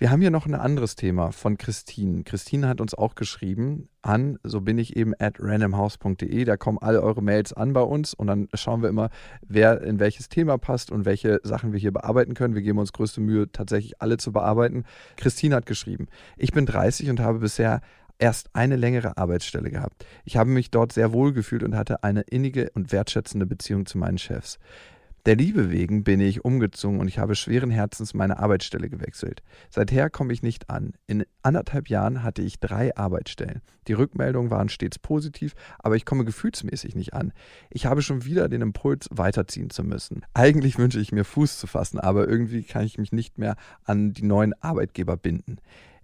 Wir 0.00 0.10
haben 0.10 0.22
hier 0.22 0.30
noch 0.30 0.46
ein 0.46 0.54
anderes 0.54 0.96
Thema 0.96 1.30
von 1.30 1.58
Christine. 1.58 2.24
Christine 2.24 2.68
hat 2.68 2.80
uns 2.80 2.94
auch 2.94 3.14
geschrieben 3.14 3.90
an, 4.00 4.38
so 4.42 4.62
bin 4.62 4.78
ich 4.78 4.96
eben 4.96 5.12
at 5.18 5.34
randomhouse.de. 5.38 6.44
Da 6.46 6.56
kommen 6.56 6.78
alle 6.78 7.02
eure 7.02 7.22
Mails 7.22 7.52
an 7.52 7.74
bei 7.74 7.82
uns 7.82 8.14
und 8.14 8.26
dann 8.26 8.48
schauen 8.54 8.80
wir 8.80 8.88
immer, 8.88 9.10
wer 9.46 9.82
in 9.82 10.00
welches 10.00 10.30
Thema 10.30 10.56
passt 10.56 10.90
und 10.90 11.04
welche 11.04 11.40
Sachen 11.42 11.74
wir 11.74 11.78
hier 11.78 11.92
bearbeiten 11.92 12.32
können. 12.32 12.54
Wir 12.54 12.62
geben 12.62 12.78
uns 12.78 12.94
größte 12.94 13.20
Mühe, 13.20 13.52
tatsächlich 13.52 14.00
alle 14.00 14.16
zu 14.16 14.32
bearbeiten. 14.32 14.84
Christine 15.18 15.54
hat 15.54 15.66
geschrieben, 15.66 16.06
ich 16.38 16.52
bin 16.52 16.64
30 16.64 17.10
und 17.10 17.20
habe 17.20 17.40
bisher 17.40 17.82
erst 18.20 18.50
eine 18.52 18.76
längere 18.76 19.16
Arbeitsstelle 19.16 19.70
gehabt. 19.70 20.06
Ich 20.24 20.36
habe 20.36 20.50
mich 20.50 20.70
dort 20.70 20.92
sehr 20.92 21.12
wohl 21.12 21.32
gefühlt 21.32 21.62
und 21.62 21.74
hatte 21.74 22.04
eine 22.04 22.20
innige 22.22 22.70
und 22.74 22.92
wertschätzende 22.92 23.46
Beziehung 23.46 23.86
zu 23.86 23.98
meinen 23.98 24.18
Chefs. 24.18 24.58
Der 25.26 25.36
Liebe 25.36 25.70
wegen 25.70 26.02
bin 26.02 26.18
ich 26.18 26.46
umgezogen 26.46 26.98
und 26.98 27.06
ich 27.06 27.18
habe 27.18 27.34
schweren 27.34 27.70
Herzens 27.70 28.14
meine 28.14 28.38
Arbeitsstelle 28.38 28.88
gewechselt. 28.88 29.42
Seither 29.68 30.08
komme 30.08 30.32
ich 30.32 30.42
nicht 30.42 30.70
an. 30.70 30.94
In 31.06 31.26
anderthalb 31.42 31.90
Jahren 31.90 32.22
hatte 32.22 32.40
ich 32.40 32.58
drei 32.58 32.96
Arbeitsstellen. 32.96 33.60
Die 33.86 33.92
Rückmeldungen 33.92 34.50
waren 34.50 34.70
stets 34.70 34.98
positiv, 34.98 35.54
aber 35.78 35.96
ich 35.96 36.06
komme 36.06 36.24
gefühlsmäßig 36.24 36.94
nicht 36.94 37.12
an. 37.12 37.34
Ich 37.68 37.84
habe 37.84 38.00
schon 38.00 38.24
wieder 38.24 38.48
den 38.48 38.62
Impuls, 38.62 39.08
weiterziehen 39.10 39.68
zu 39.68 39.84
müssen. 39.84 40.22
Eigentlich 40.32 40.78
wünsche 40.78 41.00
ich 41.00 41.12
mir 41.12 41.24
Fuß 41.24 41.58
zu 41.58 41.66
fassen, 41.66 42.00
aber 42.00 42.26
irgendwie 42.26 42.62
kann 42.62 42.86
ich 42.86 42.96
mich 42.96 43.12
nicht 43.12 43.36
mehr 43.36 43.56
an 43.84 44.14
die 44.14 44.24
neuen 44.24 44.54
Arbeitgeber 44.62 45.18
binden. 45.18 45.58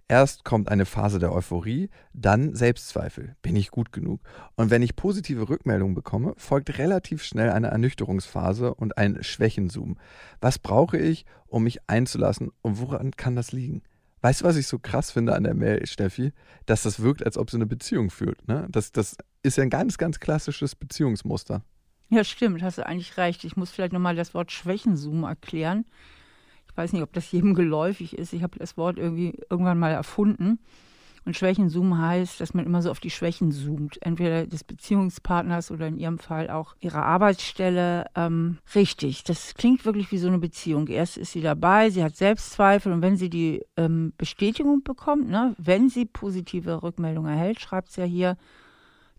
Erst 0.09 0.45
kommt 0.45 0.69
eine 0.69 0.85
Phase 0.85 1.19
der 1.19 1.33
Euphorie, 1.33 1.89
dann 2.13 2.55
Selbstzweifel. 2.55 3.35
Bin 3.41 3.57
ich 3.57 3.71
gut 3.71 3.91
genug? 3.91 4.21
Und 4.55 4.69
wenn 4.69 4.81
ich 4.81 4.95
positive 4.95 5.49
Rückmeldungen 5.49 5.95
bekomme, 5.95 6.33
folgt 6.37 6.77
relativ 6.77 7.23
schnell 7.23 7.49
eine 7.49 7.67
Ernüchterungsphase 7.67 8.73
und 8.73 8.97
ein 8.97 9.21
Schwächenzoom. 9.21 9.97
Was 10.39 10.59
brauche 10.59 10.97
ich, 10.97 11.25
um 11.47 11.63
mich 11.63 11.79
einzulassen 11.87 12.51
und 12.61 12.79
woran 12.79 13.11
kann 13.11 13.35
das 13.35 13.51
liegen? 13.51 13.81
Weißt 14.21 14.41
du, 14.41 14.45
was 14.45 14.55
ich 14.55 14.67
so 14.67 14.79
krass 14.79 15.11
finde 15.11 15.35
an 15.35 15.43
der 15.43 15.53
Mail, 15.53 15.85
Steffi? 15.85 16.31
Dass 16.65 16.83
das 16.83 17.01
wirkt, 17.01 17.25
als 17.25 17.37
ob 17.37 17.51
sie 17.51 17.57
eine 17.57 17.65
Beziehung 17.65 18.09
führt. 18.09 18.47
Ne? 18.47 18.65
Das, 18.69 18.93
das 18.93 19.17
ist 19.43 19.57
ja 19.57 19.63
ein 19.63 19.69
ganz, 19.69 19.97
ganz 19.97 20.21
klassisches 20.21 20.73
Beziehungsmuster. 20.75 21.63
Ja, 22.09 22.23
stimmt, 22.23 22.63
hast 22.63 22.77
du 22.77 22.85
eigentlich 22.85 23.17
recht. 23.17 23.43
Ich 23.43 23.57
muss 23.57 23.71
vielleicht 23.71 23.91
nochmal 23.91 24.15
das 24.15 24.33
Wort 24.33 24.53
Schwächenzoom 24.53 25.23
erklären 25.23 25.85
weiß 26.77 26.93
nicht, 26.93 27.03
ob 27.03 27.13
das 27.13 27.31
jedem 27.31 27.53
geläufig 27.55 28.17
ist. 28.17 28.33
Ich 28.33 28.43
habe 28.43 28.59
das 28.59 28.77
Wort 28.77 28.97
irgendwie 28.97 29.39
irgendwann 29.49 29.79
mal 29.79 29.91
erfunden. 29.91 30.59
Und 31.27 31.35
Schwächenzoom 31.35 31.97
heißt, 31.97 32.39
dass 32.39 32.53
man 32.53 32.65
immer 32.65 32.81
so 32.81 32.89
auf 32.89 33.01
die 33.01 33.09
Schwächen 33.09 33.51
zoomt. 33.51 33.97
Entweder 34.01 34.47
des 34.47 34.63
Beziehungspartners 34.63 35.71
oder 35.71 35.87
in 35.87 35.97
ihrem 35.97 36.19
Fall 36.19 36.49
auch 36.49 36.77
ihrer 36.79 37.03
Arbeitsstelle. 37.03 38.05
Ähm, 38.15 38.59
richtig, 38.73 39.25
das 39.25 39.53
klingt 39.55 39.83
wirklich 39.83 40.09
wie 40.13 40.19
so 40.19 40.29
eine 40.29 40.39
Beziehung. 40.39 40.87
Erst 40.87 41.17
ist 41.17 41.33
sie 41.33 41.41
dabei, 41.41 41.89
sie 41.89 42.01
hat 42.01 42.15
Selbstzweifel 42.15 42.93
und 42.93 43.01
wenn 43.01 43.17
sie 43.17 43.29
die 43.29 43.61
ähm, 43.75 44.13
Bestätigung 44.17 44.83
bekommt, 44.83 45.27
ne, 45.27 45.53
wenn 45.57 45.89
sie 45.89 46.05
positive 46.05 46.81
Rückmeldungen 46.81 47.33
erhält, 47.33 47.59
schreibt 47.59 47.91
sie 47.91 47.99
ja 47.99 48.07
hier, 48.07 48.37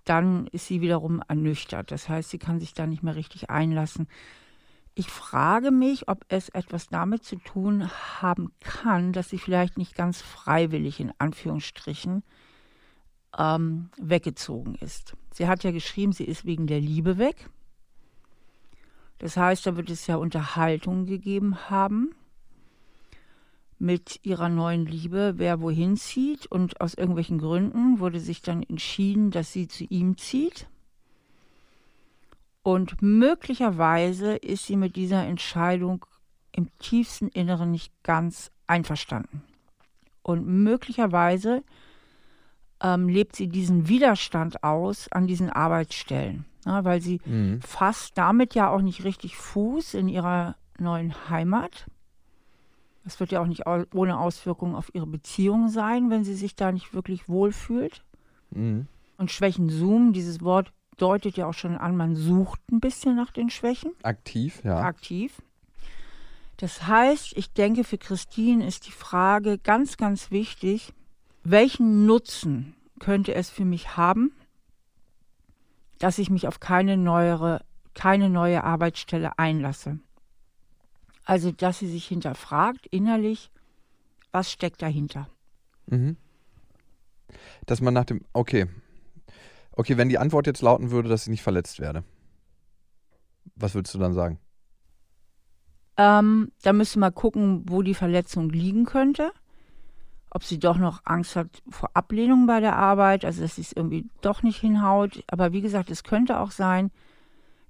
dann 0.06 0.46
ist 0.46 0.66
sie 0.66 0.80
wiederum 0.80 1.22
ernüchtert. 1.28 1.90
Das 1.90 2.08
heißt, 2.08 2.30
sie 2.30 2.38
kann 2.38 2.58
sich 2.58 2.72
da 2.72 2.86
nicht 2.86 3.02
mehr 3.02 3.16
richtig 3.16 3.50
einlassen. 3.50 4.08
Ich 4.99 5.11
frage 5.11 5.71
mich, 5.71 6.09
ob 6.09 6.25
es 6.28 6.49
etwas 6.49 6.88
damit 6.88 7.23
zu 7.23 7.37
tun 7.37 7.88
haben 8.21 8.50
kann, 8.59 9.12
dass 9.12 9.28
sie 9.28 9.38
vielleicht 9.38 9.78
nicht 9.78 9.95
ganz 9.95 10.21
freiwillig 10.21 10.99
in 10.99 11.12
Anführungsstrichen 11.19 12.25
ähm, 13.38 13.90
weggezogen 13.97 14.75
ist. 14.75 15.14
Sie 15.33 15.47
hat 15.47 15.62
ja 15.62 15.71
geschrieben, 15.71 16.11
sie 16.11 16.25
ist 16.25 16.47
wegen 16.47 16.67
der 16.67 16.81
Liebe 16.81 17.17
weg. 17.17 17.49
Das 19.19 19.37
heißt, 19.37 19.69
da 19.69 19.76
wird 19.76 19.88
es 19.88 20.09
ja 20.09 20.17
Unterhaltungen 20.17 21.07
gegeben 21.07 21.71
haben 21.71 22.17
mit 23.78 24.19
ihrer 24.25 24.49
neuen 24.49 24.85
Liebe, 24.85 25.35
wer 25.37 25.61
wohin 25.61 25.97
zieht. 25.97 26.47
Und 26.47 26.81
aus 26.81 26.95
irgendwelchen 26.95 27.38
Gründen 27.38 28.00
wurde 28.00 28.19
sich 28.19 28.43
dann 28.43 28.64
entschieden, 28.64 29.31
dass 29.31 29.52
sie 29.52 29.69
zu 29.69 29.85
ihm 29.85 30.17
zieht. 30.19 30.67
Und 32.62 33.00
möglicherweise 33.00 34.34
ist 34.36 34.66
sie 34.66 34.76
mit 34.76 34.96
dieser 34.96 35.24
Entscheidung 35.24 36.04
im 36.52 36.68
tiefsten 36.78 37.28
Inneren 37.28 37.70
nicht 37.70 37.92
ganz 38.02 38.50
einverstanden. 38.66 39.42
Und 40.22 40.46
möglicherweise 40.46 41.62
ähm, 42.82 43.08
lebt 43.08 43.36
sie 43.36 43.48
diesen 43.48 43.88
Widerstand 43.88 44.62
aus 44.62 45.10
an 45.10 45.26
diesen 45.26 45.50
Arbeitsstellen, 45.50 46.44
ja, 46.64 46.84
weil 46.84 47.00
sie 47.00 47.20
mhm. 47.24 47.60
fasst 47.62 48.18
damit 48.18 48.54
ja 48.54 48.70
auch 48.70 48.82
nicht 48.82 49.04
richtig 49.04 49.36
Fuß 49.36 49.94
in 49.94 50.08
ihrer 50.08 50.56
neuen 50.78 51.14
Heimat. 51.30 51.86
Das 53.04 53.20
wird 53.20 53.32
ja 53.32 53.40
auch 53.40 53.46
nicht 53.46 53.64
ohne 53.66 54.18
Auswirkungen 54.18 54.74
auf 54.74 54.94
ihre 54.94 55.06
Beziehung 55.06 55.68
sein, 55.68 56.10
wenn 56.10 56.24
sie 56.24 56.34
sich 56.34 56.56
da 56.56 56.72
nicht 56.72 56.92
wirklich 56.92 57.28
wohlfühlt. 57.28 58.04
Mhm. 58.50 58.86
Und 59.16 59.30
Schwächen 59.30 59.70
Zoom, 59.70 60.12
dieses 60.12 60.42
Wort 60.42 60.72
deutet 60.99 61.37
ja 61.37 61.47
auch 61.47 61.55
schon 61.55 61.76
an, 61.76 61.97
man 61.97 62.17
sucht 62.17 62.61
ein 62.71 62.81
bisschen 62.81 63.17
nach 63.17 63.33
den 63.33 63.50
Schwächen. 63.50 63.93
Aktiv, 64.02 64.62
ja. 64.64 64.81
Aktiv. 64.81 65.40
Das 66.59 66.87
heißt, 66.87 67.37
ich 67.37 67.52
denke, 67.52 67.85
für 67.85 67.99
Christine 67.99 68.67
ist 68.67 68.87
die 68.87 68.93
Frage 68.93 69.59
ganz, 69.59 69.97
ganz 69.97 70.31
wichtig, 70.31 70.93
welchen 71.45 72.05
Nutzen 72.05 72.75
könnte 72.99 73.35
es 73.35 73.49
für 73.49 73.64
mich 73.64 73.97
haben, 73.97 74.33
dass 75.99 76.19
ich 76.19 76.31
mich 76.31 76.49
auf 76.49 76.61
keine 76.61 76.97
neuere, 76.97 77.64
keine 77.95 78.28
neue 78.28 78.64
Arbeitsstelle 78.64 79.38
einlasse. 79.38 79.99
Also, 81.25 81.52
dass 81.52 81.78
sie 81.78 81.88
sich 81.88 82.07
hinterfragt 82.07 82.87
innerlich, 82.87 83.50
was 84.33 84.50
steckt 84.50 84.83
dahinter. 84.83 85.28
Mhm. 85.87 86.17
Dass 87.67 87.81
man 87.81 87.95
nach 87.95 88.05
dem, 88.05 88.25
okay, 88.33 88.67
Okay, 89.78 89.97
wenn 89.97 90.08
die 90.08 90.18
Antwort 90.18 90.49
jetzt 90.49 90.61
lauten 90.61 90.90
würde, 90.90 91.08
dass 91.08 91.23
ich 91.23 91.28
nicht 91.28 91.44
verletzt 91.44 91.78
werde, 91.78 92.02
was 93.54 93.76
würdest 93.76 93.94
du 93.94 93.99
dann 94.00 94.12
sagen? 94.12 94.40
Ähm, 95.97 96.50
da 96.62 96.73
müsste 96.73 96.99
man 96.99 97.14
gucken, 97.14 97.62
wo 97.68 97.82
die 97.82 97.94
Verletzung 97.94 98.50
liegen 98.50 98.87
könnte. 98.87 99.30
Ob 100.30 100.42
sie 100.42 100.58
doch 100.58 100.78
noch 100.78 101.02
Angst 101.04 101.37
hat 101.37 101.62
vor 101.70 101.90
Ablehnung 101.94 102.49
bei 102.49 102.58
der 102.58 102.75
Arbeit, 102.75 103.25
also 103.25 103.40
dass 103.40 103.54
sie 103.54 103.61
es 103.61 103.73
irgendwie 103.73 104.11
doch 104.20 104.42
nicht 104.42 104.58
hinhaut. 104.58 105.23
Aber 105.28 105.52
wie 105.52 105.61
gesagt, 105.61 105.92
es 105.92 106.02
könnte 106.02 106.40
auch 106.40 106.50
sein, 106.50 106.90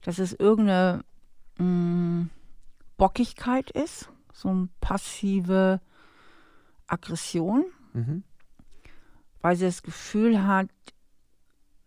dass 0.01 0.19
es 0.19 0.33
irgendeine 0.33 1.05
mh, 1.59 1.65
mm, 1.67 2.31
Bockigkeit 2.97 3.71
ist, 3.71 4.09
so 4.33 4.49
eine 4.49 4.71
passive 4.81 5.83
Aggression, 6.87 7.67
mhm. 7.93 8.23
weil 9.43 9.57
sie 9.57 9.67
das 9.67 9.83
Gefühl 9.83 10.47
hat, 10.47 10.71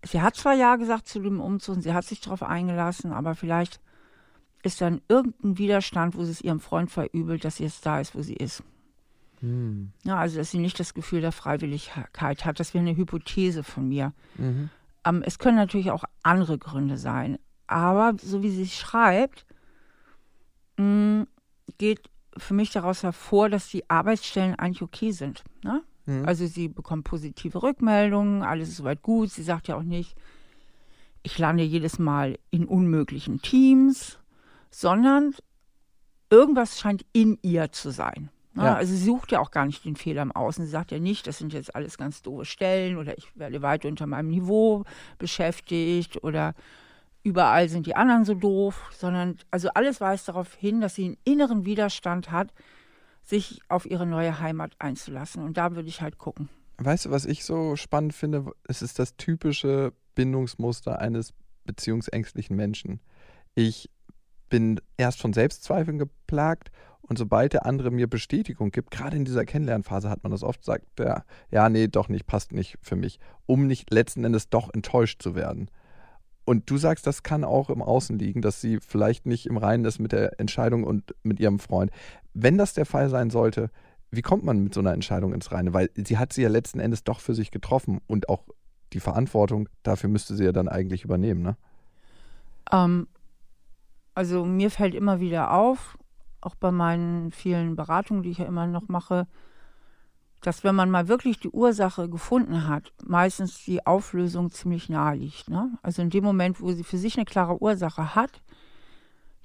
sie 0.04 0.22
hat 0.22 0.36
zwar 0.36 0.54
Ja 0.54 0.76
gesagt 0.76 1.08
zu 1.08 1.20
dem 1.20 1.40
Umzug, 1.40 1.82
sie 1.82 1.94
hat 1.94 2.06
sich 2.06 2.22
darauf 2.22 2.44
eingelassen, 2.44 3.12
aber 3.12 3.36
vielleicht 3.36 3.80
ist 4.64 4.82
dann 4.82 5.02
irgendein 5.08 5.58
Widerstand, 5.58 6.16
wo 6.16 6.24
sie 6.24 6.32
es 6.32 6.42
ihrem 6.42 6.60
Freund 6.60 6.92
verübelt, 6.92 7.46
dass 7.46 7.58
sie 7.58 7.64
jetzt 7.64 7.86
da 7.86 8.00
ist, 8.00 8.16
wo 8.16 8.22
sie 8.22 8.36
ist. 8.36 8.64
Hm. 9.40 9.92
Ja, 10.04 10.18
also 10.18 10.38
dass 10.38 10.52
sie 10.52 10.60
nicht 10.60 10.80
das 10.80 10.94
Gefühl 10.94 11.22
der 11.22 11.32
Freiwilligkeit 11.32 12.46
hat. 12.46 12.60
Das 12.60 12.74
wäre 12.74 12.84
eine 12.84 12.96
Hypothese 12.96 13.64
von 13.64 13.88
mir. 13.88 14.14
Mhm. 14.38 14.70
Ähm, 15.04 15.24
es 15.26 15.40
können 15.40 15.58
natürlich 15.58 15.90
auch 15.90 16.04
andere 16.22 16.60
Gründe 16.60 16.98
sein. 16.98 17.40
Aber 17.66 18.14
so 18.22 18.44
wie 18.44 18.52
sie 18.52 18.64
es 18.64 18.76
schreibt, 18.76 19.46
mh, 20.78 20.84
hm, 20.84 21.28
geht 21.80 22.10
für 22.38 22.54
mich 22.54 22.72
daraus 22.72 23.04
hervor, 23.04 23.50
dass 23.50 23.68
die 23.68 23.90
Arbeitsstellen 23.90 24.56
eigentlich 24.56 24.84
okay 24.84 25.12
sind. 25.12 25.44
Ne? 25.64 25.82
Mhm. 26.06 26.26
Also 26.26 26.46
sie 26.48 26.68
bekommt 26.68 27.04
positive 27.04 27.62
Rückmeldungen, 27.62 28.44
alles 28.44 28.70
ist 28.70 28.78
soweit 28.78 29.02
gut. 29.02 29.30
Sie 29.32 29.44
sagt 29.44 29.68
ja 29.68 29.76
auch 29.76 29.84
nicht, 29.84 30.16
ich 31.24 31.38
lande 31.38 31.64
jedes 31.64 32.00
Mal 32.00 32.40
in 32.50 32.66
unmöglichen 32.66 33.42
Teams, 33.42 34.20
sondern 34.70 35.36
irgendwas 36.30 36.80
scheint 36.80 37.06
in 37.14 37.38
ihr 37.42 37.72
zu 37.72 37.92
sein. 37.92 38.30
Ne? 38.54 38.64
Ja. 38.64 38.76
Also 38.76 38.94
sie 38.94 39.04
sucht 39.04 39.32
ja 39.32 39.40
auch 39.40 39.52
gar 39.52 39.66
nicht 39.66 39.86
den 39.86 39.96
Fehler 39.96 40.22
im 40.22 40.32
Außen. 40.32 40.66
Sie 40.66 40.72
sagt 40.72 40.92
ja 40.92 41.00
nicht, 41.00 41.28
das 41.28 41.38
sind 41.38 41.54
jetzt 41.54 41.76
alles 41.76 41.98
ganz 41.98 42.22
doofe 42.22 42.46
Stellen 42.46 42.98
oder 42.98 43.18
ich 43.18 43.38
werde 43.38 43.62
weit 43.62 43.86
unter 43.86 44.08
meinem 44.08 44.30
Niveau 44.30 44.84
beschäftigt 45.18 46.24
oder 46.24 46.54
überall 47.24 47.70
sind 47.70 47.86
die 47.86 47.96
anderen 47.96 48.26
so 48.26 48.34
doof, 48.34 48.90
sondern 48.92 49.38
also 49.52 49.70
alles 49.70 50.02
weist 50.02 50.28
darauf 50.28 50.56
hin, 50.56 50.82
dass 50.82 50.96
sie 50.96 51.06
einen 51.06 51.18
inneren 51.24 51.66
Widerstand 51.66 52.32
hat, 52.32 52.52
sich 53.24 53.62
auf 53.68 53.86
ihre 53.86 54.06
neue 54.06 54.40
Heimat 54.40 54.74
einzulassen. 54.80 55.44
Und 55.44 55.58
da 55.58 55.76
würde 55.76 55.88
ich 55.88 56.02
halt 56.02 56.18
gucken. 56.18 56.50
Weißt 56.78 57.06
du, 57.06 57.12
was 57.12 57.26
ich 57.26 57.46
so 57.46 57.76
spannend 57.76 58.14
finde? 58.14 58.52
Es 58.68 58.82
ist 58.82 59.00
das 59.00 59.16
typische 59.16 59.94
Bindungsmuster 60.16 61.00
eines 61.00 61.34
beziehungsängstlichen 61.66 62.56
Menschen. 62.56 63.00
Ich 63.56 63.90
bin 64.50 64.82
erst 64.98 65.22
von 65.22 65.34
Selbstzweifeln 65.34 66.00
geplagt 66.00 66.72
und 67.02 67.18
sobald 67.18 67.54
der 67.54 67.66
andere 67.66 67.92
mir 67.92 68.08
Bestätigung 68.08 68.72
gibt, 68.72 68.92
gerade 68.92 69.18
in 69.18 69.26
dieser 69.26 69.46
Kennenlernphase 69.46 70.10
hat 70.10 70.24
man 70.24 70.32
das 70.32 70.44
oft, 70.44 70.64
sagt 70.64 70.98
der, 70.98 71.26
ja, 71.50 71.68
nee, 71.70 71.88
doch 71.88 72.10
nicht, 72.10 72.26
passt 72.26 72.52
nicht 72.52 72.78
für 72.82 72.96
mich, 72.96 73.20
um 73.46 73.68
nicht 73.68 73.92
letzten 73.92 74.24
Endes 74.24 74.50
doch 74.50 74.74
enttäuscht 74.74 75.22
zu 75.22 75.36
werden. 75.36 75.70
Und 76.46 76.70
du 76.70 76.78
sagst, 76.78 77.06
das 77.06 77.24
kann 77.24 77.44
auch 77.44 77.70
im 77.70 77.82
Außen 77.82 78.18
liegen, 78.18 78.42
dass 78.42 78.62
sie 78.62 78.80
vielleicht 78.80 79.26
nicht 79.26 79.46
im 79.46 79.58
Reinen 79.58 79.86
ist 79.86 80.00
mit 80.00 80.12
der 80.12 80.40
Entscheidung 80.40 80.84
und 80.84 81.16
mit 81.24 81.40
ihrem 81.40 81.60
Freund. 81.60 81.92
Wenn 82.34 82.58
das 82.58 82.74
der 82.74 82.86
Fall 82.86 83.10
sein 83.10 83.30
sollte, 83.30 83.70
wie 84.12 84.22
kommt 84.22 84.44
man 84.44 84.64
mit 84.64 84.74
so 84.74 84.80
einer 84.80 84.94
Entscheidung 84.94 85.34
ins 85.34 85.52
Reine? 85.52 85.74
Weil 85.74 85.90
sie 85.96 86.18
hat 86.18 86.34
sie 86.34 86.42
ja 86.42 86.50
letzten 86.50 86.80
Endes 86.80 87.04
doch 87.04 87.20
für 87.20 87.34
sich 87.34 87.52
getroffen 87.52 88.02
und 88.08 88.30
auch 88.30 88.44
die 88.94 89.00
Verantwortung 89.00 89.70
dafür 89.84 90.10
müsste 90.10 90.36
sie 90.36 90.44
ja 90.44 90.52
dann 90.52 90.68
eigentlich 90.68 91.06
übernehmen, 91.06 91.42
ne? 91.42 91.56
Ähm, 92.72 93.08
also 94.14 94.46
mir 94.46 94.70
fällt 94.70 94.94
immer 94.94 95.20
wieder 95.20 95.54
auf, 95.54 95.98
auch 96.42 96.56
bei 96.56 96.72
meinen 96.72 97.32
vielen 97.32 97.76
Beratungen, 97.76 98.24
die 98.24 98.32
ich 98.32 98.40
ja 98.40 98.46
immer 98.46 98.68
noch 98.68 98.90
mache, 98.90 99.28
dass 100.42 100.64
wenn 100.64 100.76
man 100.76 100.90
mal 100.90 101.08
wirklich 101.08 101.40
die 101.40 101.50
Ursache 101.50 102.10
gefunden 102.10 102.68
hat, 102.68 102.92
meistens 103.04 103.64
die 103.64 103.86
Auflösung 103.86 104.50
ziemlich 104.50 104.90
nahe 104.90 105.16
liegt. 105.16 105.50
Ne? 105.50 105.78
Also 105.84 106.02
in 106.02 106.10
dem 106.10 106.24
Moment, 106.24 106.60
wo 106.60 106.72
sie 106.72 106.84
für 106.84 106.98
sich 106.98 107.16
eine 107.16 107.26
klare 107.26 107.62
Ursache 107.62 108.16
hat, 108.16 108.42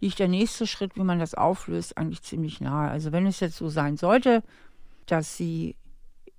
liegt 0.01 0.19
der 0.19 0.29
nächste 0.29 0.67
Schritt, 0.67 0.97
wie 0.97 1.03
man 1.03 1.19
das 1.19 1.35
auflöst, 1.35 1.97
eigentlich 1.97 2.23
ziemlich 2.23 2.61
nahe. 2.61 2.91
Also 2.91 3.13
wenn 3.13 3.27
es 3.27 3.41
jetzt 3.41 3.57
so 3.57 3.69
sein 3.69 3.97
sollte, 3.97 4.43
dass 5.07 5.37
sie 5.37 5.77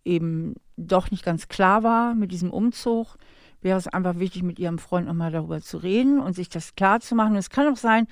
eben 0.06 0.56
doch 0.78 1.12
nicht 1.12 1.24
ganz 1.24 1.48
klar 1.48 1.84
war 1.84 2.14
mit 2.14 2.32
diesem 2.32 2.52
Umzug, 2.52 3.18
wäre 3.62 3.78
es 3.78 3.88
einfach 3.88 4.20
wichtig, 4.20 4.44
mit 4.44 4.60
ihrem 4.60 4.78
Freund 4.78 5.08
nochmal 5.08 5.32
darüber 5.32 5.62
zu 5.62 5.78
reden 5.78 6.20
und 6.20 6.34
sich 6.34 6.50
das 6.50 6.76
klar 6.76 7.00
zu 7.00 7.16
machen. 7.16 7.36
es 7.36 7.50
kann 7.50 7.72
auch 7.72 7.78
sein, 7.78 8.08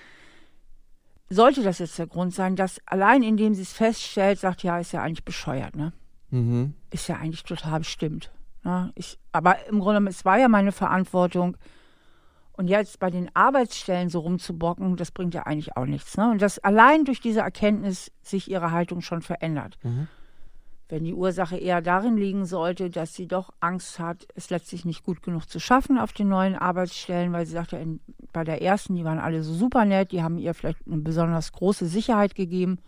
sollte 1.30 1.64
das 1.64 1.80
jetzt 1.80 1.98
der 1.98 2.08
Grund 2.08 2.34
sein, 2.34 2.56
dass 2.56 2.80
allein 2.86 3.24
indem 3.24 3.54
sie 3.54 3.62
es 3.62 3.74
feststellt, 3.74 4.40
sagt, 4.40 4.64
ja, 4.64 4.80
ist 4.80 4.92
ja 4.92 5.02
eigentlich 5.02 5.26
bescheuert, 5.26 5.76
ne? 5.76 5.94
Mhm. 6.30 6.74
Ist 6.92 7.08
ja 7.08 7.18
eigentlich 7.18 7.44
total 7.44 7.80
bestimmt. 7.80 8.32
Ne? 8.64 8.92
Ich, 8.96 9.18
aber 9.32 9.66
im 9.68 9.80
Grunde, 9.80 10.10
es 10.10 10.26
war 10.26 10.38
ja 10.38 10.48
meine 10.48 10.72
Verantwortung. 10.72 11.58
Und 12.58 12.68
jetzt 12.68 13.00
bei 13.00 13.10
den 13.10 13.30
Arbeitsstellen 13.36 14.10
so 14.10 14.20
rumzubocken, 14.20 14.96
das 14.96 15.12
bringt 15.12 15.34
ja 15.34 15.44
eigentlich 15.44 15.76
auch 15.76 15.86
nichts. 15.86 16.16
Ne? 16.18 16.32
Und 16.32 16.42
dass 16.42 16.60
allein 16.60 17.04
durch 17.04 17.20
diese 17.20 17.42
Erkenntnis 17.42 18.12
sich 18.22 18.50
ihre 18.50 18.72
Haltung 18.72 19.02
schon 19.02 19.22
verändert. 19.22 19.78
Mhm. 19.84 20.08
Wenn 20.88 21.04
die 21.04 21.14
Ursache 21.14 21.58
eher 21.58 21.82
darin 21.82 22.16
liegen 22.16 22.46
sollte, 22.46 22.90
dass 22.90 23.16
sie 23.16 23.28
doch 23.28 23.52
Angst 23.60 24.00
hat, 24.00 24.28
es 24.36 24.52
letztlich 24.52 24.86
nicht 24.86 25.04
gut 25.04 25.24
genug 25.24 25.50
zu 25.50 25.60
schaffen 25.60 25.98
auf 25.98 26.14
den 26.14 26.30
neuen 26.30 26.56
Arbeitsstellen, 26.56 27.34
weil 27.34 27.46
sie 27.46 27.54
sagte, 27.54 27.78
in, 27.78 28.00
bei 28.32 28.44
der 28.44 28.62
ersten, 28.62 28.96
die 28.96 29.04
waren 29.04 29.20
alle 29.20 29.42
so 29.44 29.54
super 29.54 29.84
nett, 29.84 30.12
die 30.12 30.22
haben 30.22 30.38
ihr 30.38 30.54
vielleicht 30.54 30.86
eine 30.86 30.98
besonders 30.98 31.52
große 31.52 31.88
Sicherheit 31.88 32.36
gegeben 32.36 32.80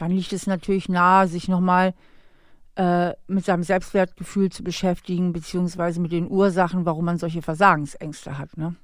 dann 0.00 0.12
liegt 0.12 0.32
es 0.32 0.46
natürlich 0.46 0.88
nahe, 0.88 1.28
sich 1.28 1.48
nochmal 1.48 1.94
äh, 2.76 3.12
mit 3.26 3.44
seinem 3.44 3.62
Selbstwertgefühl 3.62 4.50
zu 4.50 4.62
beschäftigen, 4.62 5.32
beziehungsweise 5.32 6.00
mit 6.00 6.12
den 6.12 6.30
Ursachen, 6.30 6.86
warum 6.86 7.04
man 7.04 7.18
solche 7.18 7.42
Versagensängste 7.42 8.38
hat. 8.38 8.56
Ne? 8.56 8.76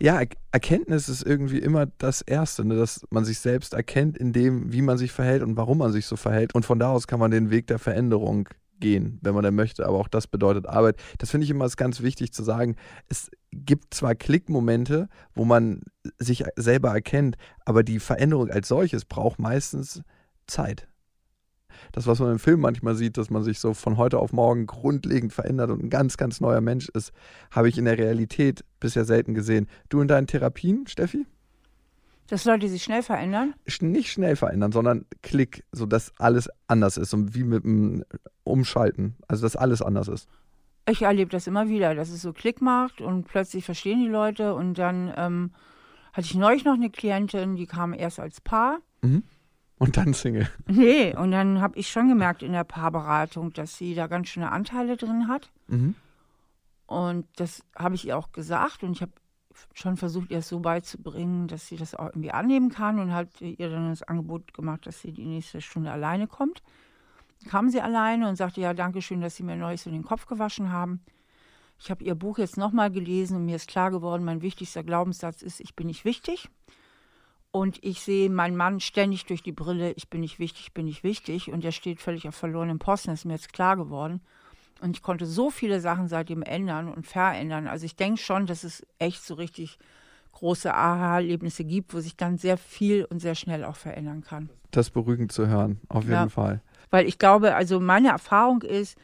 Ja, 0.00 0.20
Erkenntnis 0.50 1.08
ist 1.08 1.22
irgendwie 1.22 1.58
immer 1.58 1.86
das 1.98 2.22
Erste, 2.22 2.64
ne? 2.64 2.76
dass 2.76 3.06
man 3.10 3.24
sich 3.24 3.38
selbst 3.38 3.74
erkennt 3.74 4.18
in 4.18 4.32
dem, 4.32 4.72
wie 4.72 4.82
man 4.82 4.98
sich 4.98 5.12
verhält 5.12 5.42
und 5.42 5.56
warum 5.56 5.78
man 5.78 5.92
sich 5.92 6.06
so 6.06 6.16
verhält. 6.16 6.54
Und 6.54 6.64
von 6.66 6.78
da 6.78 6.90
aus 6.90 7.06
kann 7.06 7.20
man 7.20 7.30
den 7.30 7.50
Weg 7.50 7.68
der 7.68 7.78
Veränderung 7.78 8.48
gehen, 8.80 9.18
wenn 9.22 9.34
man 9.34 9.44
denn 9.44 9.54
möchte. 9.54 9.86
Aber 9.86 9.98
auch 9.98 10.08
das 10.08 10.26
bedeutet 10.26 10.66
Arbeit. 10.66 10.96
Das 11.18 11.30
finde 11.30 11.44
ich 11.44 11.50
immer 11.50 11.68
ganz 11.68 12.02
wichtig 12.02 12.32
zu 12.32 12.42
sagen. 12.42 12.76
Es 13.08 13.30
gibt 13.52 13.94
zwar 13.94 14.14
Klickmomente, 14.14 15.08
wo 15.34 15.44
man 15.44 15.82
sich 16.18 16.44
selber 16.56 16.90
erkennt, 16.90 17.36
aber 17.64 17.82
die 17.82 18.00
Veränderung 18.00 18.50
als 18.50 18.68
solches 18.68 19.04
braucht 19.04 19.38
meistens 19.38 20.02
Zeit. 20.46 20.88
Das, 21.92 22.06
was 22.06 22.18
man 22.20 22.32
im 22.32 22.38
Film 22.38 22.60
manchmal 22.60 22.94
sieht, 22.94 23.16
dass 23.16 23.30
man 23.30 23.42
sich 23.42 23.58
so 23.58 23.74
von 23.74 23.96
heute 23.96 24.18
auf 24.18 24.32
morgen 24.32 24.66
grundlegend 24.66 25.32
verändert 25.32 25.70
und 25.70 25.82
ein 25.82 25.90
ganz, 25.90 26.16
ganz 26.16 26.40
neuer 26.40 26.60
Mensch 26.60 26.88
ist, 26.90 27.12
habe 27.50 27.68
ich 27.68 27.78
in 27.78 27.84
der 27.84 27.98
Realität 27.98 28.64
bisher 28.80 29.04
selten 29.04 29.34
gesehen. 29.34 29.68
Du 29.88 30.00
in 30.00 30.08
deinen 30.08 30.26
Therapien, 30.26 30.86
Steffi? 30.86 31.26
Dass 32.28 32.44
Leute 32.44 32.68
sich 32.68 32.82
schnell 32.82 33.02
verändern? 33.02 33.54
Nicht 33.80 34.10
schnell 34.10 34.36
verändern, 34.36 34.72
sondern 34.72 35.04
Klick, 35.22 35.64
sodass 35.72 36.12
alles 36.18 36.48
anders 36.66 36.96
ist 36.96 37.12
und 37.12 37.34
wie 37.34 37.44
mit 37.44 37.64
dem 37.64 38.04
Umschalten, 38.44 39.16
also 39.28 39.42
dass 39.42 39.56
alles 39.56 39.82
anders 39.82 40.08
ist. 40.08 40.28
Ich 40.88 41.02
erlebe 41.02 41.30
das 41.30 41.46
immer 41.46 41.68
wieder, 41.68 41.94
dass 41.94 42.10
es 42.10 42.22
so 42.22 42.32
Klick 42.32 42.60
macht 42.60 43.00
und 43.00 43.24
plötzlich 43.24 43.64
verstehen 43.64 44.00
die 44.00 44.08
Leute 44.08 44.54
und 44.54 44.78
dann 44.78 45.12
ähm, 45.16 45.50
hatte 46.12 46.26
ich 46.26 46.34
neulich 46.34 46.64
noch 46.64 46.74
eine 46.74 46.90
Klientin, 46.90 47.56
die 47.56 47.66
kam 47.66 47.94
erst 47.94 48.18
als 48.18 48.40
Paar. 48.40 48.78
Mhm. 49.02 49.22
Und 49.82 49.96
dann 49.96 50.14
Single. 50.14 50.48
Nee, 50.68 51.12
und 51.16 51.32
dann 51.32 51.60
habe 51.60 51.76
ich 51.76 51.90
schon 51.90 52.06
gemerkt 52.06 52.44
in 52.44 52.52
der 52.52 52.62
Paarberatung, 52.62 53.52
dass 53.52 53.76
sie 53.76 53.96
da 53.96 54.06
ganz 54.06 54.28
schöne 54.28 54.52
Anteile 54.52 54.96
drin 54.96 55.26
hat. 55.26 55.50
Mhm. 55.66 55.96
Und 56.86 57.26
das 57.34 57.64
habe 57.74 57.96
ich 57.96 58.06
ihr 58.06 58.16
auch 58.16 58.30
gesagt 58.30 58.84
und 58.84 58.92
ich 58.92 59.02
habe 59.02 59.10
schon 59.74 59.96
versucht, 59.96 60.30
ihr 60.30 60.38
es 60.38 60.48
so 60.48 60.60
beizubringen, 60.60 61.48
dass 61.48 61.66
sie 61.66 61.76
das 61.76 61.96
auch 61.96 62.06
irgendwie 62.06 62.30
annehmen 62.30 62.70
kann 62.70 63.00
und 63.00 63.12
hat 63.12 63.40
ihr 63.40 63.70
dann 63.70 63.90
das 63.90 64.04
Angebot 64.04 64.54
gemacht, 64.54 64.86
dass 64.86 65.00
sie 65.00 65.10
die 65.10 65.26
nächste 65.26 65.60
Stunde 65.60 65.90
alleine 65.90 66.28
kommt. 66.28 66.62
Dann 67.40 67.50
kam 67.50 67.68
sie 67.68 67.80
alleine 67.80 68.28
und 68.28 68.36
sagte, 68.36 68.60
ja, 68.60 68.74
danke 68.74 69.02
schön, 69.02 69.20
dass 69.20 69.34
Sie 69.34 69.42
mir 69.42 69.56
neulich 69.56 69.82
so 69.82 69.90
den 69.90 70.04
Kopf 70.04 70.26
gewaschen 70.26 70.70
haben. 70.70 71.00
Ich 71.80 71.90
habe 71.90 72.04
ihr 72.04 72.14
Buch 72.14 72.38
jetzt 72.38 72.56
nochmal 72.56 72.92
gelesen 72.92 73.36
und 73.36 73.46
mir 73.46 73.56
ist 73.56 73.66
klar 73.66 73.90
geworden, 73.90 74.24
mein 74.24 74.42
wichtigster 74.42 74.84
Glaubenssatz 74.84 75.42
ist, 75.42 75.58
ich 75.58 75.74
bin 75.74 75.88
nicht 75.88 76.04
wichtig. 76.04 76.48
Und 77.52 77.84
ich 77.84 78.00
sehe 78.00 78.30
meinen 78.30 78.56
Mann 78.56 78.80
ständig 78.80 79.26
durch 79.26 79.42
die 79.42 79.52
Brille, 79.52 79.92
ich 79.92 80.08
bin 80.08 80.22
nicht 80.22 80.38
wichtig, 80.38 80.62
ich 80.68 80.72
bin 80.72 80.86
nicht 80.86 81.04
wichtig. 81.04 81.52
Und 81.52 81.62
er 81.64 81.72
steht 81.72 82.00
völlig 82.00 82.26
auf 82.26 82.34
verlorenem 82.34 82.78
Posten, 82.78 83.10
das 83.10 83.20
ist 83.20 83.24
mir 83.26 83.34
jetzt 83.34 83.52
klar 83.52 83.76
geworden. 83.76 84.22
Und 84.80 84.96
ich 84.96 85.02
konnte 85.02 85.26
so 85.26 85.50
viele 85.50 85.80
Sachen 85.80 86.08
seitdem 86.08 86.42
ändern 86.42 86.88
und 86.88 87.06
verändern. 87.06 87.68
Also 87.68 87.84
ich 87.84 87.94
denke 87.94 88.20
schon, 88.20 88.46
dass 88.46 88.64
es 88.64 88.84
echt 88.98 89.22
so 89.22 89.34
richtig 89.34 89.78
große 90.32 90.72
Aha-Erlebnisse 90.74 91.64
gibt, 91.64 91.92
wo 91.92 92.00
sich 92.00 92.16
dann 92.16 92.38
sehr 92.38 92.56
viel 92.56 93.04
und 93.04 93.20
sehr 93.20 93.34
schnell 93.34 93.64
auch 93.64 93.76
verändern 93.76 94.22
kann. 94.22 94.48
Das 94.70 94.88
beruhigend 94.88 95.30
zu 95.30 95.46
hören, 95.46 95.78
auf 95.90 96.04
jeden 96.04 96.14
ja, 96.14 96.28
Fall. 96.30 96.62
Weil 96.88 97.06
ich 97.06 97.18
glaube, 97.18 97.54
also 97.54 97.80
meine 97.80 98.08
Erfahrung 98.08 98.62
ist, 98.62 98.96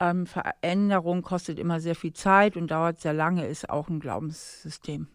ähm, 0.00 0.26
Veränderung 0.26 1.22
kostet 1.22 1.60
immer 1.60 1.78
sehr 1.78 1.94
viel 1.94 2.12
Zeit 2.12 2.56
und 2.56 2.72
dauert 2.72 3.00
sehr 3.00 3.14
lange, 3.14 3.46
ist 3.46 3.70
auch 3.70 3.88
ein 3.88 4.00
Glaubenssystem. 4.00 5.06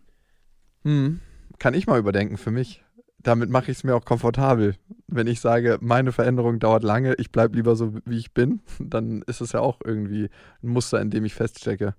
Hm 0.83 1.19
kann 1.63 1.75
ich 1.75 1.87
mal 1.87 1.97
überdenken 1.97 2.35
für 2.35 2.51
mich. 2.51 2.83
Damit 3.19 3.49
mache 3.49 3.71
ich 3.71 3.77
es 3.77 3.83
mir 3.85 3.95
auch 3.95 4.03
komfortabel. 4.03 4.75
Wenn 5.07 5.27
ich 5.27 5.39
sage, 5.39 5.77
meine 5.79 6.11
Veränderung 6.11 6.59
dauert 6.59 6.83
lange, 6.83 7.13
ich 7.13 7.31
bleibe 7.31 7.55
lieber 7.55 7.77
so, 7.77 7.95
wie 8.03 8.17
ich 8.17 8.33
bin, 8.33 8.59
dann 8.79 9.21
ist 9.27 9.39
es 9.39 9.53
ja 9.53 9.61
auch 9.61 9.79
irgendwie 9.81 10.29
ein 10.61 10.67
Muster, 10.67 10.99
in 10.99 11.09
dem 11.09 11.23
ich 11.23 11.33
feststecke. 11.33 11.95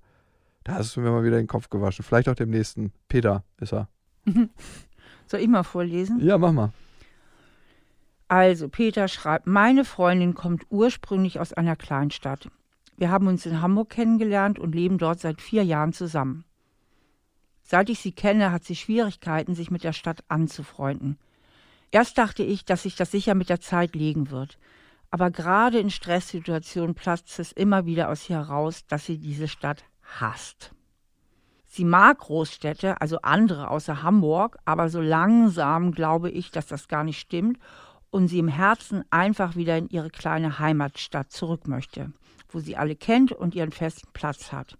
Da 0.64 0.74
hast 0.74 0.94
du 0.94 1.00
mir 1.00 1.10
mal 1.10 1.24
wieder 1.24 1.38
den 1.38 1.46
Kopf 1.46 1.70
gewaschen. 1.70 2.04
Vielleicht 2.04 2.28
auch 2.28 2.34
dem 2.34 2.50
nächsten. 2.50 2.92
Peter 3.08 3.42
ist 3.58 3.72
er. 3.72 3.88
Soll 5.28 5.40
ich 5.40 5.48
mal 5.48 5.62
vorlesen? 5.62 6.20
Ja, 6.20 6.36
mach 6.36 6.52
mal. 6.52 6.74
Also, 8.28 8.68
Peter 8.68 9.08
schreibt, 9.08 9.46
meine 9.46 9.86
Freundin 9.86 10.34
kommt 10.34 10.66
ursprünglich 10.68 11.40
aus 11.40 11.54
einer 11.54 11.74
Kleinstadt. 11.74 12.50
Wir 12.98 13.10
haben 13.10 13.28
uns 13.28 13.46
in 13.46 13.62
Hamburg 13.62 13.88
kennengelernt 13.88 14.58
und 14.58 14.74
leben 14.74 14.98
dort 14.98 15.20
seit 15.20 15.40
vier 15.40 15.64
Jahren 15.64 15.94
zusammen. 15.94 16.44
Seit 17.66 17.88
ich 17.88 17.98
sie 17.98 18.12
kenne, 18.12 18.52
hat 18.52 18.64
sie 18.64 18.76
Schwierigkeiten, 18.76 19.54
sich 19.54 19.70
mit 19.70 19.84
der 19.84 19.94
Stadt 19.94 20.22
anzufreunden. 20.28 21.18
Erst 21.90 22.18
dachte 22.18 22.42
ich, 22.42 22.64
dass 22.64 22.82
sich 22.82 22.94
das 22.94 23.10
sicher 23.10 23.34
mit 23.34 23.48
der 23.48 23.60
Zeit 23.60 23.94
legen 23.94 24.30
wird. 24.30 24.58
Aber 25.10 25.30
gerade 25.30 25.78
in 25.78 25.90
Stresssituationen 25.90 26.94
platzt 26.94 27.38
es 27.38 27.52
immer 27.52 27.86
wieder 27.86 28.10
aus 28.10 28.28
ihr 28.28 28.36
heraus, 28.36 28.84
dass 28.86 29.06
sie 29.06 29.18
diese 29.18 29.48
Stadt 29.48 29.84
hasst. 30.02 30.72
Sie 31.64 31.84
mag 31.84 32.18
Großstädte, 32.18 33.00
also 33.00 33.18
andere 33.22 33.70
außer 33.70 34.02
Hamburg, 34.02 34.58
aber 34.64 34.88
so 34.90 35.00
langsam 35.00 35.92
glaube 35.92 36.30
ich, 36.30 36.50
dass 36.50 36.66
das 36.66 36.86
gar 36.86 37.02
nicht 37.02 37.18
stimmt 37.18 37.58
und 38.10 38.28
sie 38.28 38.38
im 38.38 38.48
Herzen 38.48 39.04
einfach 39.10 39.56
wieder 39.56 39.78
in 39.78 39.88
ihre 39.88 40.10
kleine 40.10 40.58
Heimatstadt 40.58 41.32
zurück 41.32 41.66
möchte, 41.66 42.12
wo 42.48 42.60
sie 42.60 42.76
alle 42.76 42.94
kennt 42.94 43.32
und 43.32 43.54
ihren 43.54 43.72
festen 43.72 44.08
Platz 44.12 44.52
hat. 44.52 44.76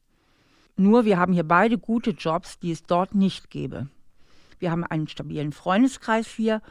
Nur 0.77 1.05
wir 1.05 1.19
haben 1.19 1.33
hier 1.33 1.45
beide 1.45 1.79
gute 1.79 2.11
Jobs, 2.11 2.59
die 2.59 2.73
es 2.73 2.83
dort 2.83 3.15
nicht 3.15 3.51
gäbe. 3.51 3.89
Wir 4.59 4.71
haben 4.71 4.85
einen 4.85 5.09
stabilen 5.09 5.53
Freundeskreis 5.53 6.29
hier 6.29 6.63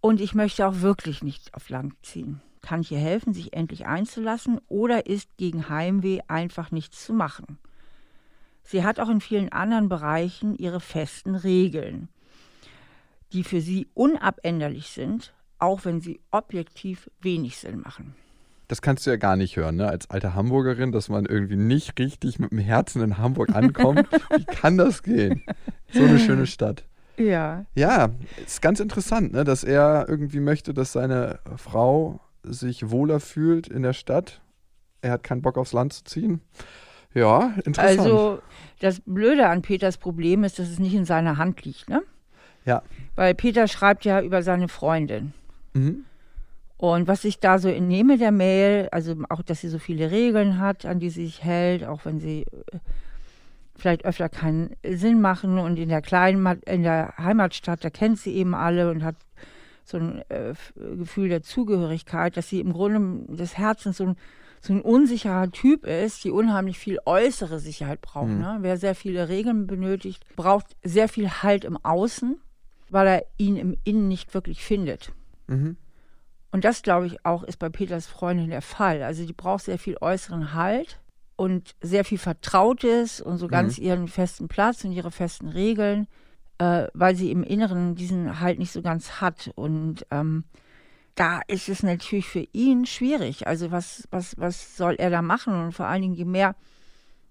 und 0.00 0.20
ich 0.20 0.34
möchte 0.34 0.66
auch 0.66 0.80
wirklich 0.80 1.22
nicht 1.22 1.54
auf 1.54 1.68
Land 1.68 1.94
ziehen. 2.02 2.40
Kann 2.62 2.82
ich 2.82 2.92
ihr 2.92 2.98
helfen, 2.98 3.32
sich 3.32 3.54
endlich 3.54 3.86
einzulassen 3.86 4.60
oder 4.68 5.06
ist 5.06 5.36
gegen 5.36 5.68
Heimweh 5.68 6.20
einfach 6.28 6.70
nichts 6.70 7.04
zu 7.04 7.12
machen? 7.12 7.58
Sie 8.62 8.84
hat 8.84 9.00
auch 9.00 9.08
in 9.08 9.20
vielen 9.20 9.50
anderen 9.50 9.88
Bereichen 9.88 10.54
ihre 10.54 10.80
festen 10.80 11.34
Regeln, 11.34 12.08
die 13.32 13.42
für 13.42 13.60
sie 13.60 13.88
unabänderlich 13.94 14.88
sind, 14.88 15.32
auch 15.58 15.84
wenn 15.84 16.00
sie 16.00 16.20
objektiv 16.30 17.10
wenig 17.20 17.58
Sinn 17.58 17.80
machen. 17.80 18.14
Das 18.70 18.82
kannst 18.82 19.04
du 19.04 19.10
ja 19.10 19.16
gar 19.16 19.34
nicht 19.34 19.56
hören, 19.56 19.74
ne? 19.74 19.88
als 19.88 20.08
alte 20.10 20.34
Hamburgerin, 20.34 20.92
dass 20.92 21.08
man 21.08 21.26
irgendwie 21.26 21.56
nicht 21.56 21.98
richtig 21.98 22.38
mit 22.38 22.52
dem 22.52 22.58
Herzen 22.58 23.02
in 23.02 23.18
Hamburg 23.18 23.48
ankommt. 23.56 24.06
Wie 24.36 24.44
kann 24.44 24.78
das 24.78 25.02
gehen? 25.02 25.42
So 25.92 26.04
eine 26.04 26.20
schöne 26.20 26.46
Stadt. 26.46 26.84
Ja. 27.16 27.64
Ja, 27.74 28.10
ist 28.46 28.62
ganz 28.62 28.78
interessant, 28.78 29.32
ne? 29.32 29.42
dass 29.42 29.64
er 29.64 30.06
irgendwie 30.08 30.38
möchte, 30.38 30.72
dass 30.72 30.92
seine 30.92 31.40
Frau 31.56 32.20
sich 32.44 32.92
wohler 32.92 33.18
fühlt 33.18 33.66
in 33.66 33.82
der 33.82 33.92
Stadt. 33.92 34.40
Er 35.02 35.10
hat 35.10 35.24
keinen 35.24 35.42
Bock 35.42 35.58
aufs 35.58 35.72
Land 35.72 35.92
zu 35.92 36.04
ziehen. 36.04 36.40
Ja, 37.12 37.54
interessant. 37.64 37.98
Also 37.98 38.40
das 38.78 39.02
Blöde 39.04 39.48
an 39.48 39.62
Peters 39.62 39.98
Problem 39.98 40.44
ist, 40.44 40.60
dass 40.60 40.68
es 40.68 40.78
nicht 40.78 40.94
in 40.94 41.06
seiner 41.06 41.38
Hand 41.38 41.64
liegt, 41.64 41.88
ne? 41.88 42.02
Ja. 42.64 42.82
Weil 43.16 43.34
Peter 43.34 43.66
schreibt 43.66 44.04
ja 44.04 44.22
über 44.22 44.44
seine 44.44 44.68
Freundin. 44.68 45.32
Mhm. 45.74 46.04
Und 46.80 47.08
was 47.08 47.26
ich 47.26 47.40
da 47.40 47.58
so 47.58 47.68
entnehme 47.68 48.16
der 48.16 48.32
Mail, 48.32 48.88
also 48.90 49.14
auch, 49.28 49.42
dass 49.42 49.60
sie 49.60 49.68
so 49.68 49.78
viele 49.78 50.10
Regeln 50.10 50.58
hat, 50.58 50.86
an 50.86 50.98
die 50.98 51.10
sie 51.10 51.26
sich 51.26 51.44
hält, 51.44 51.84
auch 51.84 52.06
wenn 52.06 52.20
sie 52.20 52.46
äh, 52.72 52.78
vielleicht 53.76 54.06
öfter 54.06 54.30
keinen 54.30 54.74
Sinn 54.82 55.20
machen 55.20 55.58
und 55.58 55.78
in 55.78 55.90
der 55.90 56.00
kleinen, 56.00 56.58
in 56.64 56.82
der 56.82 57.12
Heimatstadt, 57.18 57.84
da 57.84 57.90
kennt 57.90 58.18
sie 58.18 58.34
eben 58.34 58.54
alle 58.54 58.90
und 58.90 59.04
hat 59.04 59.16
so 59.84 59.98
ein 59.98 60.22
äh, 60.30 60.54
Gefühl 60.96 61.28
der 61.28 61.42
Zugehörigkeit, 61.42 62.38
dass 62.38 62.48
sie 62.48 62.60
im 62.60 62.72
Grunde 62.72 63.26
des 63.36 63.58
Herzens 63.58 63.98
so 63.98 64.04
ein, 64.04 64.16
so 64.62 64.72
ein 64.72 64.80
unsicherer 64.80 65.50
Typ 65.50 65.84
ist, 65.84 66.24
die 66.24 66.30
unheimlich 66.30 66.78
viel 66.78 66.98
äußere 67.04 67.58
Sicherheit 67.58 68.00
braucht. 68.00 68.28
Mhm. 68.28 68.40
Ne? 68.40 68.58
Wer 68.60 68.78
sehr 68.78 68.94
viele 68.94 69.28
Regeln 69.28 69.66
benötigt, 69.66 70.24
braucht 70.34 70.78
sehr 70.82 71.08
viel 71.08 71.28
Halt 71.28 71.66
im 71.66 71.76
Außen, 71.76 72.40
weil 72.88 73.06
er 73.06 73.26
ihn 73.36 73.56
im 73.56 73.76
Innen 73.84 74.08
nicht 74.08 74.32
wirklich 74.32 74.64
findet. 74.64 75.12
Mhm. 75.46 75.76
Und 76.52 76.64
das, 76.64 76.82
glaube 76.82 77.06
ich, 77.06 77.24
auch 77.24 77.42
ist 77.44 77.58
bei 77.58 77.68
Peters 77.68 78.06
Freundin 78.06 78.50
der 78.50 78.62
Fall. 78.62 79.02
Also 79.02 79.24
die 79.24 79.32
braucht 79.32 79.64
sehr 79.64 79.78
viel 79.78 79.96
äußeren 80.00 80.52
Halt 80.54 81.00
und 81.36 81.74
sehr 81.80 82.04
viel 82.04 82.18
Vertrautes 82.18 83.20
und 83.20 83.38
so 83.38 83.48
ganz 83.48 83.78
mhm. 83.78 83.84
ihren 83.84 84.08
festen 84.08 84.48
Platz 84.48 84.84
und 84.84 84.92
ihre 84.92 85.10
festen 85.10 85.48
Regeln, 85.48 86.08
äh, 86.58 86.88
weil 86.92 87.14
sie 87.14 87.30
im 87.30 87.44
Inneren 87.44 87.94
diesen 87.94 88.40
Halt 88.40 88.58
nicht 88.58 88.72
so 88.72 88.82
ganz 88.82 89.20
hat. 89.20 89.50
Und 89.54 90.06
ähm, 90.10 90.44
da 91.14 91.40
ist 91.46 91.68
es 91.68 91.82
natürlich 91.82 92.26
für 92.26 92.46
ihn 92.52 92.84
schwierig. 92.84 93.46
Also 93.46 93.70
was, 93.70 94.08
was, 94.10 94.36
was 94.38 94.76
soll 94.76 94.96
er 94.96 95.10
da 95.10 95.22
machen? 95.22 95.54
Und 95.54 95.72
vor 95.72 95.86
allen 95.86 96.02
Dingen, 96.02 96.14
je 96.14 96.24
mehr 96.24 96.56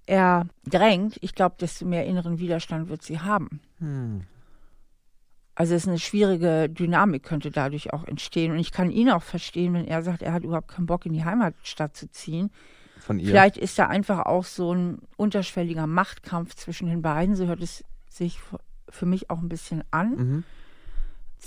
er 0.06 0.48
drängt, 0.66 1.18
ich 1.22 1.36
glaube, 1.36 1.56
desto 1.60 1.86
mehr 1.86 2.06
inneren 2.06 2.40
Widerstand 2.40 2.90
wird 2.90 3.04
sie 3.04 3.20
haben. 3.20 3.62
Hm. 3.78 4.24
Also 5.60 5.76
es 5.76 5.84
ist 5.84 5.90
eine 5.90 6.00
schwierige 6.00 6.70
Dynamik 6.70 7.22
könnte 7.22 7.52
dadurch 7.52 7.92
auch 7.92 8.06
entstehen. 8.06 8.54
Und 8.54 8.60
ich 8.60 8.72
kann 8.72 8.92
ihn 8.92 9.10
auch 9.10 9.24
verstehen, 9.24 9.74
wenn 9.74 9.86
er 9.86 10.04
sagt, 10.04 10.22
er 10.22 10.32
hat 10.32 10.46
überhaupt 10.46 10.70
keinen 10.70 10.86
Bock 10.86 11.06
in 11.06 11.12
die 11.12 11.26
Heimatstadt 11.26 11.98
zu 11.98 12.10
ziehen. 12.10 12.50
Von 12.98 13.20
ihr. 13.20 13.28
Vielleicht 13.28 13.58
ist 13.58 13.78
da 13.78 13.88
einfach 13.88 14.20
auch 14.26 14.46
so 14.46 14.74
ein 14.74 15.00
unterschwelliger 15.18 15.86
Machtkampf 15.86 16.56
zwischen 16.56 16.88
den 16.88 17.02
beiden. 17.02 17.36
So 17.36 17.46
hört 17.48 17.60
es 17.62 17.84
sich 18.08 18.40
für 18.88 19.06
mich 19.06 19.30
auch 19.30 19.40
ein 19.40 19.50
bisschen 19.50 19.84
an. 19.92 20.10
Mhm. 20.12 20.44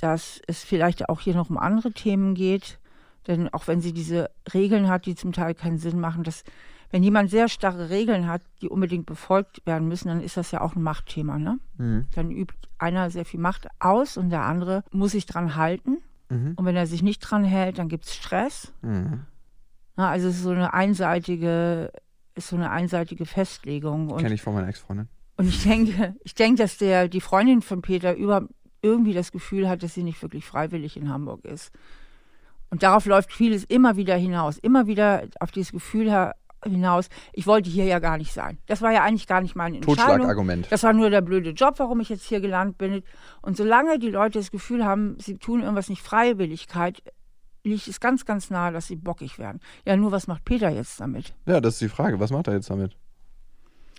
Dass 0.02 0.42
es 0.46 0.62
vielleicht 0.62 1.08
auch 1.08 1.22
hier 1.22 1.34
noch 1.34 1.48
um 1.48 1.56
andere 1.56 1.92
Themen 1.92 2.34
geht. 2.34 2.78
Denn 3.26 3.48
auch 3.48 3.66
wenn 3.66 3.80
sie 3.80 3.94
diese 3.94 4.28
Regeln 4.52 4.90
hat, 4.90 5.06
die 5.06 5.14
zum 5.14 5.32
Teil 5.32 5.54
keinen 5.54 5.78
Sinn 5.78 5.98
machen, 5.98 6.22
dass 6.22 6.44
wenn 6.92 7.02
jemand 7.02 7.30
sehr 7.30 7.48
starre 7.48 7.88
Regeln 7.88 8.28
hat, 8.28 8.42
die 8.60 8.68
unbedingt 8.68 9.06
befolgt 9.06 9.66
werden 9.66 9.88
müssen, 9.88 10.08
dann 10.08 10.20
ist 10.20 10.36
das 10.36 10.50
ja 10.50 10.60
auch 10.60 10.76
ein 10.76 10.82
Machtthema. 10.82 11.38
Ne? 11.38 11.58
Mhm. 11.78 12.06
Dann 12.14 12.30
übt 12.30 12.54
einer 12.78 13.10
sehr 13.10 13.24
viel 13.24 13.40
Macht 13.40 13.66
aus 13.80 14.18
und 14.18 14.28
der 14.28 14.42
andere 14.42 14.84
muss 14.92 15.12
sich 15.12 15.24
dran 15.24 15.56
halten. 15.56 15.98
Mhm. 16.28 16.52
Und 16.56 16.64
wenn 16.66 16.76
er 16.76 16.86
sich 16.86 17.02
nicht 17.02 17.20
dran 17.20 17.44
hält, 17.44 17.78
dann 17.78 17.88
gibt 17.88 18.04
es 18.04 18.14
Stress. 18.14 18.72
Mhm. 18.82 19.22
Na, 19.96 20.10
also 20.10 20.28
es 20.28 20.36
ist 20.36 20.42
so 20.42 20.50
eine 20.50 20.74
einseitige, 20.74 21.90
ist 22.34 22.48
so 22.48 22.56
eine 22.56 22.70
einseitige 22.70 23.24
Festlegung. 23.24 24.14
Kenne 24.18 24.34
ich 24.34 24.42
von 24.42 24.54
meiner 24.54 24.68
Ex-Freundin. 24.68 25.08
Und 25.38 25.48
ich 25.48 25.62
denke, 25.62 26.14
ich 26.22 26.34
denke, 26.34 26.62
dass 26.62 26.76
der, 26.76 27.08
die 27.08 27.22
Freundin 27.22 27.62
von 27.62 27.80
Peter 27.80 28.14
über, 28.14 28.46
irgendwie 28.82 29.14
das 29.14 29.32
Gefühl 29.32 29.66
hat, 29.66 29.82
dass 29.82 29.94
sie 29.94 30.02
nicht 30.02 30.20
wirklich 30.20 30.44
freiwillig 30.44 30.98
in 30.98 31.08
Hamburg 31.08 31.44
ist. 31.46 31.72
Und 32.72 32.82
darauf 32.82 33.04
läuft 33.04 33.32
vieles 33.32 33.64
immer 33.64 33.96
wieder 33.96 34.16
hinaus. 34.16 34.56
Immer 34.56 34.86
wieder 34.86 35.24
auf 35.40 35.50
dieses 35.50 35.72
Gefühl 35.72 36.10
hinaus, 36.64 37.08
ich 37.32 37.46
wollte 37.46 37.70
hier 37.70 37.84
ja 37.84 37.98
gar 37.98 38.18
nicht 38.18 38.32
sein. 38.32 38.58
Das 38.66 38.82
war 38.82 38.92
ja 38.92 39.02
eigentlich 39.02 39.26
gar 39.26 39.40
nicht 39.40 39.56
meine 39.56 39.76
Entscheidung. 39.76 39.96
Totschlagargument. 39.96 40.66
Das 40.70 40.82
war 40.82 40.92
nur 40.92 41.10
der 41.10 41.20
blöde 41.20 41.50
Job, 41.50 41.74
warum 41.78 42.00
ich 42.00 42.08
jetzt 42.08 42.24
hier 42.24 42.40
gelandet 42.40 42.78
bin. 42.78 43.02
Und 43.40 43.56
solange 43.56 43.98
die 43.98 44.10
Leute 44.10 44.38
das 44.38 44.50
Gefühl 44.50 44.84
haben, 44.84 45.16
sie 45.18 45.38
tun 45.38 45.62
irgendwas 45.62 45.88
nicht 45.88 46.02
Freiwilligkeit, 46.02 47.02
liegt 47.64 47.88
es 47.88 48.00
ganz, 48.00 48.24
ganz 48.24 48.50
nahe, 48.50 48.72
dass 48.72 48.86
sie 48.86 48.96
bockig 48.96 49.38
werden. 49.38 49.60
Ja, 49.86 49.96
nur 49.96 50.12
was 50.12 50.26
macht 50.26 50.44
Peter 50.44 50.70
jetzt 50.70 51.00
damit? 51.00 51.34
Ja, 51.46 51.60
das 51.60 51.74
ist 51.74 51.82
die 51.82 51.88
Frage. 51.88 52.20
Was 52.20 52.30
macht 52.30 52.48
er 52.48 52.54
jetzt 52.54 52.70
damit? 52.70 52.96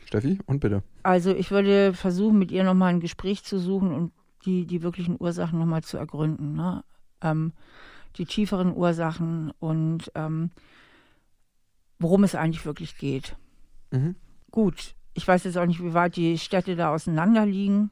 Steffi, 0.05 0.39
und 0.45 0.59
bitte. 0.59 0.83
Also 1.01 1.31
ich 1.31 1.51
würde 1.51 1.93
versuchen, 1.93 2.37
mit 2.37 2.51
ihr 2.51 2.63
nochmal 2.63 2.93
ein 2.93 2.99
Gespräch 2.99 3.43
zu 3.43 3.57
suchen 3.57 3.93
und 3.93 4.11
die, 4.45 4.65
die 4.65 4.83
wirklichen 4.83 5.15
Ursachen 5.19 5.59
nochmal 5.59 5.83
zu 5.83 5.97
ergründen. 5.97 6.53
Ne? 6.53 6.83
Ähm, 7.21 7.53
die 8.17 8.25
tieferen 8.25 8.75
Ursachen 8.75 9.51
und 9.59 10.11
ähm, 10.15 10.51
worum 12.03 12.23
es 12.23 12.35
eigentlich 12.35 12.65
wirklich 12.65 12.97
geht. 12.97 13.35
Mhm. 13.91 14.15
Gut, 14.51 14.95
ich 15.13 15.27
weiß 15.27 15.45
jetzt 15.45 15.57
auch 15.57 15.65
nicht, 15.65 15.81
wie 15.81 15.93
weit 15.93 16.15
die 16.15 16.37
Städte 16.37 16.75
da 16.75 16.93
auseinander 16.93 17.45
liegen. 17.45 17.89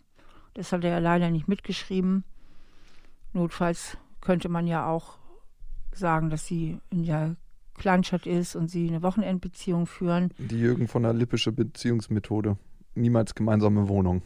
Das 0.53 0.71
hat 0.71 0.83
er 0.83 0.91
ja 0.91 0.99
leider 0.99 1.31
nicht 1.31 1.47
mitgeschrieben. 1.47 2.23
Notfalls 3.33 3.97
könnte 4.19 4.49
man 4.49 4.67
ja 4.67 4.85
auch 4.85 5.17
sagen, 5.93 6.29
dass 6.29 6.45
sie 6.45 6.79
in 6.89 7.05
der 7.05 7.35
Kleinstadt 7.75 8.27
ist 8.27 8.55
und 8.55 8.69
sie 8.69 8.87
eine 8.87 9.01
Wochenendbeziehung 9.01 9.87
führen. 9.87 10.33
Die 10.37 10.59
Jürgen 10.59 10.87
von 10.87 11.03
der 11.03 11.13
Lippische 11.13 11.51
Beziehungsmethode. 11.51 12.57
Niemals 12.93 13.33
gemeinsame 13.33 13.87
Wohnung. 13.87 14.21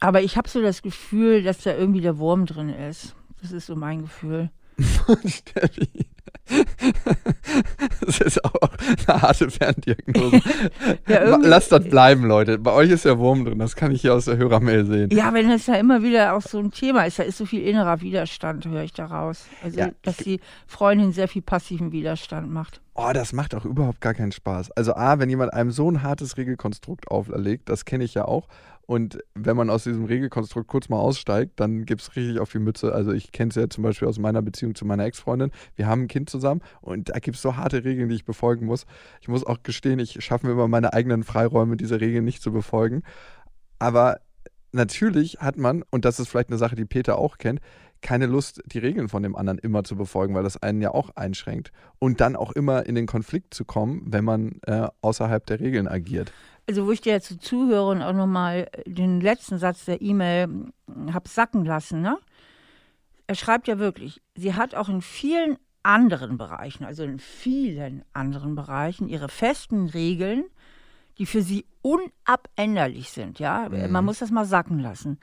Aber 0.00 0.22
ich 0.22 0.36
habe 0.36 0.48
so 0.48 0.62
das 0.62 0.82
Gefühl, 0.82 1.42
dass 1.42 1.62
da 1.62 1.74
irgendwie 1.76 2.00
der 2.00 2.18
Wurm 2.18 2.46
drin 2.46 2.70
ist. 2.70 3.14
Das 3.40 3.52
ist 3.52 3.66
so 3.66 3.76
mein 3.76 4.02
Gefühl. 4.02 4.50
Steffi. 5.26 6.06
das 8.04 8.20
ist 8.20 8.44
auch 8.44 8.52
eine 9.06 9.22
harte 9.22 9.50
Ferndiagnose. 9.50 10.40
ja, 11.08 11.36
Lasst 11.36 11.72
das 11.72 11.84
bleiben, 11.84 12.24
Leute. 12.24 12.58
Bei 12.58 12.72
euch 12.72 12.90
ist 12.90 13.04
der 13.04 13.18
Wurm 13.18 13.44
drin, 13.44 13.58
das 13.58 13.76
kann 13.76 13.92
ich 13.92 14.00
hier 14.02 14.14
aus 14.14 14.24
der 14.26 14.36
Hörermail 14.36 14.84
sehen. 14.86 15.10
Ja, 15.12 15.32
wenn 15.32 15.50
es 15.50 15.66
ja 15.66 15.74
immer 15.74 16.02
wieder 16.02 16.34
auch 16.34 16.42
so 16.42 16.58
ein 16.58 16.70
Thema 16.70 17.04
ist, 17.04 17.18
da 17.18 17.22
ist 17.22 17.38
so 17.38 17.46
viel 17.46 17.62
innerer 17.66 18.00
Widerstand, 18.00 18.66
höre 18.66 18.82
ich 18.82 18.92
daraus. 18.92 19.46
Also, 19.62 19.78
Ja. 19.78 19.90
dass 20.02 20.16
die 20.18 20.40
Freundin 20.66 21.12
sehr 21.12 21.28
viel 21.28 21.42
passiven 21.42 21.92
Widerstand 21.92 22.50
macht. 22.50 22.80
Oh, 22.94 23.10
das 23.14 23.32
macht 23.32 23.54
auch 23.54 23.64
überhaupt 23.64 24.00
gar 24.02 24.12
keinen 24.12 24.32
Spaß. 24.32 24.70
Also 24.72 24.94
A, 24.94 25.18
wenn 25.18 25.30
jemand 25.30 25.54
einem 25.54 25.70
so 25.70 25.90
ein 25.90 26.02
hartes 26.02 26.36
Regelkonstrukt 26.36 27.08
auferlegt, 27.10 27.68
das 27.70 27.84
kenne 27.86 28.04
ich 28.04 28.12
ja 28.14 28.26
auch. 28.26 28.48
Und 28.86 29.18
wenn 29.34 29.56
man 29.56 29.70
aus 29.70 29.84
diesem 29.84 30.04
Regelkonstrukt 30.04 30.68
kurz 30.68 30.88
mal 30.88 30.98
aussteigt, 30.98 31.60
dann 31.60 31.84
gibt 31.84 32.02
es 32.02 32.16
richtig 32.16 32.40
auf 32.40 32.50
die 32.50 32.58
Mütze. 32.58 32.92
Also 32.92 33.12
ich 33.12 33.32
kenne 33.32 33.50
es 33.50 33.54
ja 33.54 33.68
zum 33.68 33.84
Beispiel 33.84 34.08
aus 34.08 34.18
meiner 34.18 34.42
Beziehung 34.42 34.74
zu 34.74 34.84
meiner 34.84 35.04
Ex-Freundin. 35.04 35.50
Wir 35.76 35.86
haben 35.86 36.02
ein 36.02 36.08
Kind 36.08 36.28
zusammen 36.28 36.62
und 36.80 37.10
da 37.10 37.18
gibt 37.18 37.36
es 37.36 37.42
so 37.42 37.56
harte 37.56 37.84
Regeln, 37.84 38.08
die 38.08 38.16
ich 38.16 38.24
befolgen 38.24 38.66
muss. 38.66 38.86
Ich 39.20 39.28
muss 39.28 39.46
auch 39.46 39.62
gestehen, 39.62 39.98
ich 39.98 40.22
schaffe 40.24 40.46
mir 40.46 40.52
immer 40.52 40.68
meine 40.68 40.92
eigenen 40.92 41.22
Freiräume, 41.22 41.76
diese 41.76 42.00
Regeln 42.00 42.24
nicht 42.24 42.42
zu 42.42 42.52
befolgen. 42.52 43.02
Aber 43.78 44.20
natürlich 44.72 45.38
hat 45.38 45.56
man, 45.56 45.84
und 45.90 46.04
das 46.04 46.18
ist 46.18 46.28
vielleicht 46.28 46.48
eine 46.48 46.58
Sache, 46.58 46.76
die 46.76 46.84
Peter 46.84 47.18
auch 47.18 47.38
kennt, 47.38 47.60
keine 48.02 48.26
Lust, 48.26 48.60
die 48.66 48.78
Regeln 48.78 49.08
von 49.08 49.22
dem 49.22 49.36
anderen 49.36 49.58
immer 49.58 49.84
zu 49.84 49.96
befolgen, 49.96 50.34
weil 50.34 50.42
das 50.42 50.60
einen 50.60 50.82
ja 50.82 50.90
auch 50.90 51.10
einschränkt. 51.14 51.72
Und 51.98 52.20
dann 52.20 52.36
auch 52.36 52.52
immer 52.52 52.84
in 52.84 52.96
den 52.96 53.06
Konflikt 53.06 53.54
zu 53.54 53.64
kommen, 53.64 54.02
wenn 54.06 54.24
man 54.24 54.60
äh, 54.66 54.88
außerhalb 55.00 55.46
der 55.46 55.60
Regeln 55.60 55.88
agiert. 55.88 56.32
Also, 56.68 56.86
wo 56.86 56.92
ich 56.92 57.00
dir 57.00 57.12
jetzt 57.12 57.42
zuhöre 57.42 57.90
und 57.90 58.02
auch 58.02 58.12
nochmal 58.12 58.70
den 58.86 59.20
letzten 59.20 59.58
Satz 59.58 59.84
der 59.84 60.00
E-Mail 60.00 60.72
habe 61.12 61.28
sacken 61.28 61.64
lassen, 61.64 62.00
ne? 62.00 62.18
Er 63.26 63.34
schreibt 63.34 63.68
ja 63.68 63.78
wirklich, 63.78 64.20
sie 64.34 64.54
hat 64.54 64.74
auch 64.74 64.88
in 64.88 65.02
vielen 65.02 65.56
anderen 65.82 66.38
Bereichen, 66.38 66.84
also 66.84 67.02
in 67.02 67.18
vielen 67.18 68.04
anderen 68.12 68.54
Bereichen, 68.54 69.08
ihre 69.08 69.28
festen 69.28 69.88
Regeln, 69.88 70.44
die 71.18 71.26
für 71.26 71.42
sie 71.42 71.66
unabänderlich 71.82 73.10
sind, 73.10 73.38
ja. 73.38 73.68
Mhm. 73.68 73.90
Man 73.90 74.04
muss 74.04 74.20
das 74.20 74.30
mal 74.30 74.44
sacken 74.44 74.78
lassen. 74.78 75.18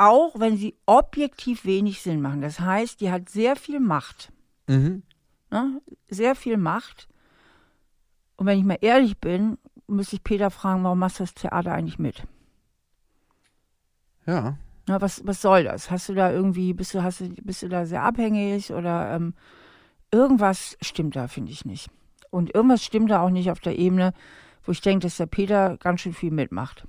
auch 0.00 0.40
wenn 0.40 0.56
sie 0.56 0.76
objektiv 0.86 1.66
wenig 1.66 2.00
Sinn 2.00 2.22
machen. 2.22 2.40
Das 2.40 2.58
heißt, 2.58 3.02
die 3.02 3.10
hat 3.10 3.28
sehr 3.28 3.54
viel 3.54 3.80
Macht. 3.80 4.32
Mhm. 4.66 5.02
Ne? 5.50 5.82
Sehr 6.08 6.34
viel 6.34 6.56
Macht. 6.56 7.06
Und 8.36 8.46
wenn 8.46 8.58
ich 8.58 8.64
mal 8.64 8.78
ehrlich 8.80 9.18
bin, 9.18 9.58
müsste 9.90 10.16
ich 10.16 10.24
Peter 10.24 10.50
fragen, 10.50 10.84
warum 10.84 10.98
machst 10.98 11.20
du 11.20 11.24
das 11.24 11.34
Theater 11.34 11.72
eigentlich 11.72 11.98
mit? 11.98 12.24
Ja. 14.26 14.56
Na, 14.86 15.00
was, 15.00 15.26
was 15.26 15.42
soll 15.42 15.64
das? 15.64 15.90
Hast 15.90 16.08
du 16.08 16.14
da 16.14 16.30
irgendwie, 16.30 16.72
bist 16.72 16.94
du, 16.94 17.02
hast 17.02 17.20
du, 17.20 17.28
bist 17.42 17.62
du 17.62 17.68
da 17.68 17.86
sehr 17.86 18.02
abhängig 18.02 18.72
oder 18.72 19.14
ähm, 19.14 19.34
irgendwas 20.10 20.76
stimmt 20.80 21.16
da, 21.16 21.28
finde 21.28 21.52
ich 21.52 21.64
nicht. 21.64 21.90
Und 22.30 22.54
irgendwas 22.54 22.84
stimmt 22.84 23.10
da 23.10 23.22
auch 23.22 23.30
nicht 23.30 23.50
auf 23.50 23.60
der 23.60 23.78
Ebene, 23.78 24.12
wo 24.64 24.72
ich 24.72 24.80
denke, 24.80 25.06
dass 25.06 25.16
der 25.16 25.26
Peter 25.26 25.76
ganz 25.78 26.00
schön 26.00 26.12
viel 26.12 26.30
mitmacht. 26.30 26.86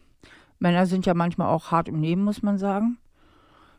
Männer 0.60 0.86
sind 0.86 1.06
ja 1.06 1.14
manchmal 1.14 1.48
auch 1.48 1.72
hart 1.72 1.88
im 1.88 2.02
Leben, 2.02 2.24
muss 2.24 2.44
man 2.44 2.58
sagen. 2.58 2.98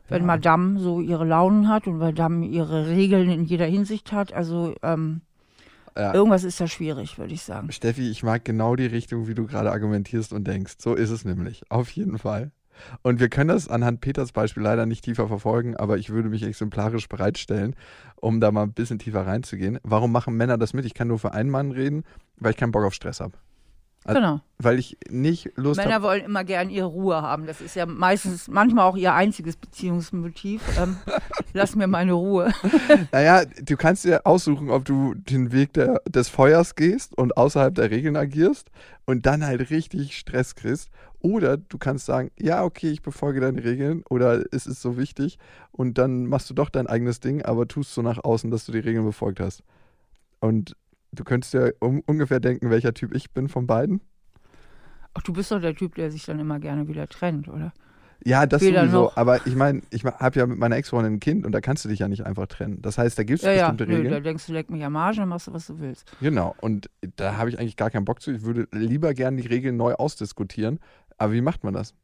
Wenn 0.09 0.23
ja. 0.23 0.27
Madame 0.27 0.79
so 0.79 0.99
ihre 0.99 1.25
Launen 1.25 1.69
hat 1.69 1.87
und 1.87 1.97
Madame 1.97 2.45
ihre 2.45 2.87
Regeln 2.87 3.29
in 3.29 3.45
jeder 3.45 3.65
Hinsicht 3.65 4.11
hat, 4.11 4.33
also 4.33 4.75
ähm, 4.83 5.21
ja. 5.97 6.13
irgendwas 6.13 6.43
ist 6.43 6.59
da 6.59 6.67
schwierig, 6.67 7.17
würde 7.17 7.33
ich 7.33 7.43
sagen. 7.43 7.71
Steffi, 7.71 8.09
ich 8.09 8.23
mag 8.23 8.45
genau 8.45 8.75
die 8.75 8.85
Richtung, 8.85 9.27
wie 9.27 9.33
du 9.33 9.45
gerade 9.45 9.71
argumentierst 9.71 10.33
und 10.33 10.45
denkst. 10.45 10.75
So 10.79 10.95
ist 10.95 11.09
es 11.09 11.25
nämlich, 11.25 11.63
auf 11.69 11.89
jeden 11.91 12.17
Fall. 12.17 12.51
Und 13.01 13.19
wir 13.19 13.29
können 13.29 13.49
das 13.49 13.67
anhand 13.67 14.01
Peters 14.01 14.31
Beispiel 14.31 14.63
leider 14.63 14.85
nicht 14.85 15.03
tiefer 15.03 15.27
verfolgen, 15.27 15.75
aber 15.77 15.97
ich 15.97 16.09
würde 16.09 16.29
mich 16.29 16.43
exemplarisch 16.43 17.07
bereitstellen, 17.07 17.75
um 18.15 18.39
da 18.39 18.51
mal 18.51 18.63
ein 18.63 18.73
bisschen 18.73 18.99
tiefer 18.99 19.25
reinzugehen. 19.25 19.79
Warum 19.83 20.11
machen 20.11 20.35
Männer 20.35 20.57
das 20.57 20.73
mit? 20.73 20.85
Ich 20.85 20.93
kann 20.93 21.07
nur 21.07 21.19
für 21.19 21.33
einen 21.33 21.49
Mann 21.49 21.71
reden, 21.71 22.03
weil 22.37 22.51
ich 22.51 22.57
keinen 22.57 22.71
Bock 22.71 22.83
auf 22.83 22.93
Stress 22.93 23.19
habe. 23.19 23.33
Also, 24.05 24.19
genau. 24.19 24.41
Weil 24.59 24.79
ich 24.79 24.97
nicht 25.09 25.51
Lust 25.55 25.79
habe. 25.79 25.89
Männer 25.89 25.95
hab 25.95 26.03
wollen 26.03 26.23
immer 26.23 26.43
gern 26.43 26.69
ihre 26.69 26.87
Ruhe 26.87 27.21
haben. 27.21 27.45
Das 27.45 27.61
ist 27.61 27.75
ja 27.75 27.85
meistens, 27.85 28.47
manchmal 28.47 28.85
auch 28.85 28.97
ihr 28.97 29.13
einziges 29.13 29.55
Beziehungsmotiv. 29.55 30.61
Ähm, 30.77 30.97
lass 31.53 31.75
mir 31.75 31.87
meine 31.87 32.13
Ruhe. 32.13 32.51
naja, 33.11 33.45
du 33.45 33.77
kannst 33.77 34.05
dir 34.05 34.25
aussuchen, 34.25 34.69
ob 34.69 34.85
du 34.85 35.13
den 35.15 35.51
Weg 35.51 35.73
der, 35.73 36.01
des 36.07 36.29
Feuers 36.29 36.75
gehst 36.75 37.17
und 37.17 37.37
außerhalb 37.37 37.73
der 37.75 37.91
Regeln 37.91 38.15
agierst 38.15 38.69
und 39.05 39.25
dann 39.25 39.45
halt 39.45 39.69
richtig 39.69 40.17
Stress 40.17 40.55
kriegst. 40.55 40.89
Oder 41.19 41.55
du 41.55 41.77
kannst 41.77 42.05
sagen, 42.05 42.31
ja, 42.37 42.63
okay, 42.63 42.89
ich 42.89 43.01
befolge 43.01 43.39
deine 43.39 43.63
Regeln 43.63 44.03
oder 44.09 44.43
es 44.51 44.67
ist 44.67 44.81
so 44.81 44.97
wichtig 44.97 45.39
und 45.71 45.97
dann 45.97 46.25
machst 46.27 46.49
du 46.49 46.53
doch 46.53 46.69
dein 46.69 46.87
eigenes 46.87 47.21
Ding, 47.21 47.41
aber 47.41 47.65
tust 47.65 47.93
so 47.93 48.01
nach 48.01 48.21
außen, 48.21 48.51
dass 48.51 48.65
du 48.65 48.73
die 48.73 48.79
Regeln 48.79 49.05
befolgt 49.05 49.39
hast. 49.39 49.63
Und 50.41 50.75
du 51.13 51.23
könntest 51.23 51.53
ja 51.53 51.69
um, 51.79 52.01
ungefähr 52.05 52.39
denken, 52.39 52.69
welcher 52.69 52.93
Typ 52.93 53.15
ich 53.15 53.31
bin 53.31 53.47
von 53.47 53.67
beiden. 53.67 54.01
Ach, 55.13 55.21
du 55.21 55.33
bist 55.33 55.51
doch 55.51 55.61
der 55.61 55.75
Typ, 55.75 55.95
der 55.95 56.11
sich 56.11 56.25
dann 56.25 56.39
immer 56.39 56.59
gerne 56.59 56.87
wieder 56.87 57.07
trennt, 57.07 57.47
oder? 57.47 57.71
Ja, 58.25 58.45
das 58.45 58.61
Weder 58.61 58.81
sowieso. 58.81 59.03
Noch. 59.03 59.17
Aber 59.17 59.45
ich 59.45 59.55
meine, 59.55 59.81
ich 59.89 60.05
habe 60.05 60.39
ja 60.39 60.45
mit 60.45 60.57
meiner 60.57 60.77
Ex-Freundin 60.77 61.13
ein 61.13 61.19
Kind 61.19 61.45
und 61.45 61.51
da 61.51 61.61
kannst 61.61 61.83
du 61.83 61.89
dich 61.89 61.99
ja 61.99 62.07
nicht 62.07 62.25
einfach 62.25 62.47
trennen. 62.47 62.81
Das 62.81 62.97
heißt, 62.97 63.19
da 63.19 63.23
gibt 63.23 63.39
es 63.39 63.45
ja, 63.45 63.69
bestimmte 63.69 63.83
ja, 63.83 63.97
Regeln. 63.97 64.13
Nö, 64.13 64.17
da 64.17 64.19
denkst 64.21 64.47
du, 64.47 64.53
leck 64.53 64.69
mich 64.69 64.83
am 64.83 64.95
Arsch, 64.95 65.17
dann 65.17 65.29
machst 65.29 65.47
du, 65.47 65.53
was 65.53 65.67
du 65.67 65.79
willst. 65.79 66.09
Genau. 66.21 66.55
Und 66.61 66.89
da 67.17 67.37
habe 67.37 67.49
ich 67.49 67.59
eigentlich 67.59 67.75
gar 67.75 67.89
keinen 67.89 68.05
Bock 68.05 68.21
zu. 68.21 68.31
Ich 68.31 68.43
würde 68.43 68.67
lieber 68.71 69.13
gerne 69.13 69.41
die 69.41 69.47
Regeln 69.47 69.75
neu 69.75 69.93
ausdiskutieren. 69.93 70.79
Aber 71.17 71.33
wie 71.33 71.41
macht 71.41 71.63
man 71.63 71.73
das? 71.73 71.95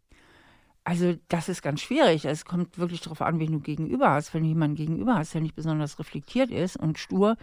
Also 0.83 1.15
das 1.29 1.49
ist 1.49 1.61
ganz 1.61 1.81
schwierig. 1.81 2.25
Es 2.25 2.45
kommt 2.45 2.77
wirklich 2.77 3.01
darauf 3.01 3.21
an, 3.21 3.39
wen 3.39 3.51
du 3.51 3.59
gegenüber 3.59 4.11
hast. 4.11 4.33
Wenn 4.33 4.43
du 4.43 4.49
jemanden 4.49 4.75
gegenüber 4.75 5.15
hast, 5.15 5.33
der 5.33 5.41
nicht 5.41 5.55
besonders 5.55 5.99
reflektiert 5.99 6.51
ist 6.51 6.77
und 6.77 6.99
stur, 6.99 7.37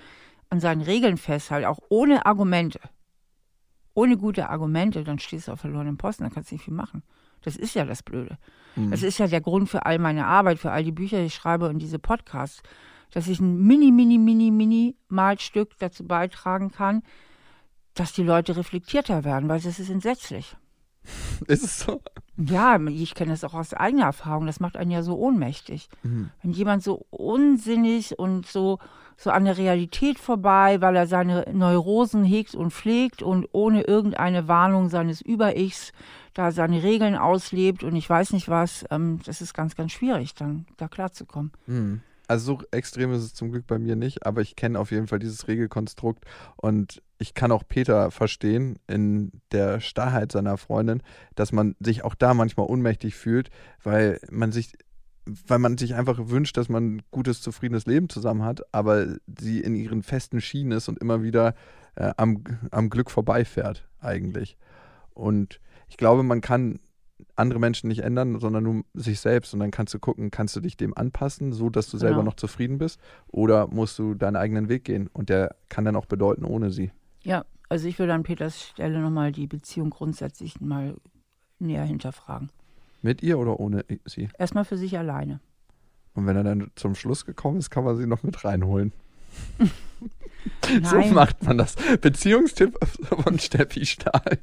an 0.50 0.60
seinen 0.60 0.82
Regeln 0.82 1.16
festhält, 1.16 1.64
auch 1.64 1.78
ohne 1.88 2.26
Argumente, 2.26 2.80
ohne 3.94 4.16
gute 4.16 4.48
Argumente, 4.48 5.04
dann 5.04 5.18
stehst 5.18 5.48
du 5.48 5.52
auf 5.52 5.60
verlorenen 5.60 5.96
Posten, 5.96 6.24
dann 6.24 6.32
kannst 6.32 6.50
du 6.50 6.54
nicht 6.54 6.64
viel 6.64 6.74
machen. 6.74 7.02
Das 7.42 7.56
ist 7.56 7.74
ja 7.74 7.84
das 7.84 8.02
Blöde. 8.02 8.38
Mhm. 8.74 8.90
Das 8.90 9.02
ist 9.02 9.18
ja 9.18 9.26
der 9.26 9.40
Grund 9.40 9.68
für 9.68 9.86
all 9.86 9.98
meine 9.98 10.26
Arbeit, 10.26 10.58
für 10.58 10.70
all 10.70 10.84
die 10.84 10.92
Bücher, 10.92 11.18
die 11.18 11.26
ich 11.26 11.34
schreibe 11.34 11.68
und 11.68 11.78
diese 11.78 11.98
Podcasts, 11.98 12.62
dass 13.12 13.28
ich 13.28 13.40
ein 13.40 13.62
mini, 13.62 13.90
mini, 13.92 14.18
mini, 14.18 14.50
mini 14.50 14.96
Malstück 15.08 15.78
dazu 15.78 16.06
beitragen 16.06 16.70
kann, 16.70 17.02
dass 17.94 18.12
die 18.12 18.22
Leute 18.22 18.56
reflektierter 18.56 19.24
werden, 19.24 19.48
weil 19.48 19.60
das 19.60 19.78
ist 19.78 19.90
entsetzlich. 19.90 20.56
Ist 21.46 21.62
es 21.62 21.78
so? 21.78 22.02
Ja, 22.36 22.80
ich 22.80 23.14
kenne 23.14 23.30
das 23.30 23.44
auch 23.44 23.54
aus 23.54 23.72
eigener 23.72 24.06
Erfahrung. 24.06 24.46
Das 24.46 24.58
macht 24.58 24.76
einen 24.76 24.90
ja 24.90 25.04
so 25.04 25.16
ohnmächtig. 25.16 25.88
Mhm. 26.02 26.30
Wenn 26.42 26.52
jemand 26.52 26.82
so 26.82 27.06
unsinnig 27.10 28.18
und 28.18 28.46
so, 28.46 28.80
so 29.16 29.30
an 29.30 29.44
der 29.44 29.56
Realität 29.56 30.18
vorbei, 30.18 30.80
weil 30.80 30.96
er 30.96 31.06
seine 31.06 31.46
Neurosen 31.52 32.24
hegt 32.24 32.54
und 32.54 32.72
pflegt 32.72 33.22
und 33.22 33.48
ohne 33.52 33.82
irgendeine 33.82 34.48
Warnung 34.48 34.88
seines 34.88 35.20
Über-Ichs 35.20 35.92
da 36.34 36.52
seine 36.52 36.82
Regeln 36.82 37.14
auslebt 37.16 37.82
und 37.82 37.96
ich 37.96 38.08
weiß 38.08 38.32
nicht 38.32 38.48
was, 38.48 38.84
ähm, 38.90 39.20
das 39.24 39.40
ist 39.40 39.54
ganz, 39.54 39.74
ganz 39.74 39.92
schwierig, 39.92 40.34
dann 40.34 40.66
da 40.76 40.86
klarzukommen. 40.86 41.52
Mhm. 41.66 42.02
Also 42.28 42.56
so 42.56 42.62
extrem 42.72 43.12
ist 43.12 43.22
es 43.22 43.34
zum 43.34 43.52
Glück 43.52 43.66
bei 43.66 43.78
mir 43.78 43.94
nicht, 43.94 44.26
aber 44.26 44.40
ich 44.40 44.56
kenne 44.56 44.80
auf 44.80 44.90
jeden 44.90 45.06
Fall 45.06 45.20
dieses 45.20 45.46
Regelkonstrukt 45.46 46.24
und 46.56 47.00
ich 47.18 47.34
kann 47.34 47.52
auch 47.52 47.62
Peter 47.66 48.10
verstehen 48.10 48.78
in 48.86 49.30
der 49.52 49.80
Starrheit 49.80 50.32
seiner 50.32 50.58
Freundin, 50.58 51.02
dass 51.34 51.52
man 51.52 51.76
sich 51.80 52.04
auch 52.04 52.14
da 52.14 52.34
manchmal 52.34 52.66
ohnmächtig 52.66 53.14
fühlt, 53.14 53.50
weil 53.82 54.20
man 54.30 54.52
sich 54.52 54.72
weil 55.26 55.58
man 55.58 55.76
sich 55.76 55.94
einfach 55.94 56.18
wünscht, 56.28 56.56
dass 56.56 56.68
man 56.68 56.96
ein 56.96 57.02
gutes, 57.10 57.40
zufriedenes 57.40 57.86
Leben 57.86 58.08
zusammen 58.08 58.44
hat, 58.44 58.62
aber 58.72 59.16
sie 59.38 59.60
in 59.60 59.74
ihren 59.74 60.02
festen 60.02 60.40
Schienen 60.40 60.72
ist 60.72 60.88
und 60.88 60.98
immer 60.98 61.22
wieder 61.22 61.54
äh, 61.96 62.12
am, 62.16 62.44
am 62.70 62.90
Glück 62.90 63.10
vorbeifährt, 63.10 63.88
eigentlich. 64.00 64.56
Und 65.14 65.60
ich 65.88 65.96
glaube, 65.96 66.22
man 66.22 66.40
kann 66.40 66.78
andere 67.34 67.58
Menschen 67.58 67.88
nicht 67.88 68.00
ändern, 68.00 68.38
sondern 68.38 68.64
nur 68.64 68.84
sich 68.94 69.20
selbst. 69.20 69.54
Und 69.54 69.60
dann 69.60 69.70
kannst 69.70 69.94
du 69.94 69.98
gucken, 69.98 70.30
kannst 70.30 70.54
du 70.56 70.60
dich 70.60 70.76
dem 70.76 70.96
anpassen, 70.96 71.52
so 71.52 71.70
dass 71.70 71.88
du 71.88 71.98
selber 71.98 72.16
genau. 72.18 72.30
noch 72.30 72.36
zufrieden 72.36 72.78
bist, 72.78 73.00
oder 73.28 73.66
musst 73.68 73.98
du 73.98 74.14
deinen 74.14 74.36
eigenen 74.36 74.68
Weg 74.68 74.84
gehen? 74.84 75.08
Und 75.12 75.28
der 75.28 75.56
kann 75.68 75.84
dann 75.84 75.96
auch 75.96 76.06
bedeuten 76.06 76.44
ohne 76.44 76.70
sie. 76.70 76.92
Ja, 77.22 77.44
also 77.68 77.88
ich 77.88 77.98
würde 77.98 78.14
an 78.14 78.22
Peters 78.22 78.62
Stelle 78.62 79.00
nochmal 79.00 79.32
die 79.32 79.46
Beziehung 79.46 79.90
grundsätzlich 79.90 80.60
mal 80.60 80.96
näher 81.58 81.84
hinterfragen. 81.84 82.50
Mit 83.06 83.22
ihr 83.22 83.38
oder 83.38 83.60
ohne 83.60 83.84
sie? 84.04 84.28
Erstmal 84.36 84.64
für 84.64 84.76
sich 84.76 84.98
alleine. 84.98 85.38
Und 86.14 86.26
wenn 86.26 86.34
er 86.34 86.42
dann 86.42 86.72
zum 86.74 86.96
Schluss 86.96 87.24
gekommen 87.24 87.58
ist, 87.58 87.70
kann 87.70 87.84
man 87.84 87.96
sie 87.96 88.04
noch 88.04 88.24
mit 88.24 88.44
reinholen. 88.44 88.92
so 90.82 91.00
macht 91.14 91.40
man 91.44 91.56
das. 91.56 91.76
Beziehungstipp 92.00 92.76
von 93.22 93.38
Steffi 93.38 93.86
Stahl. 93.86 94.40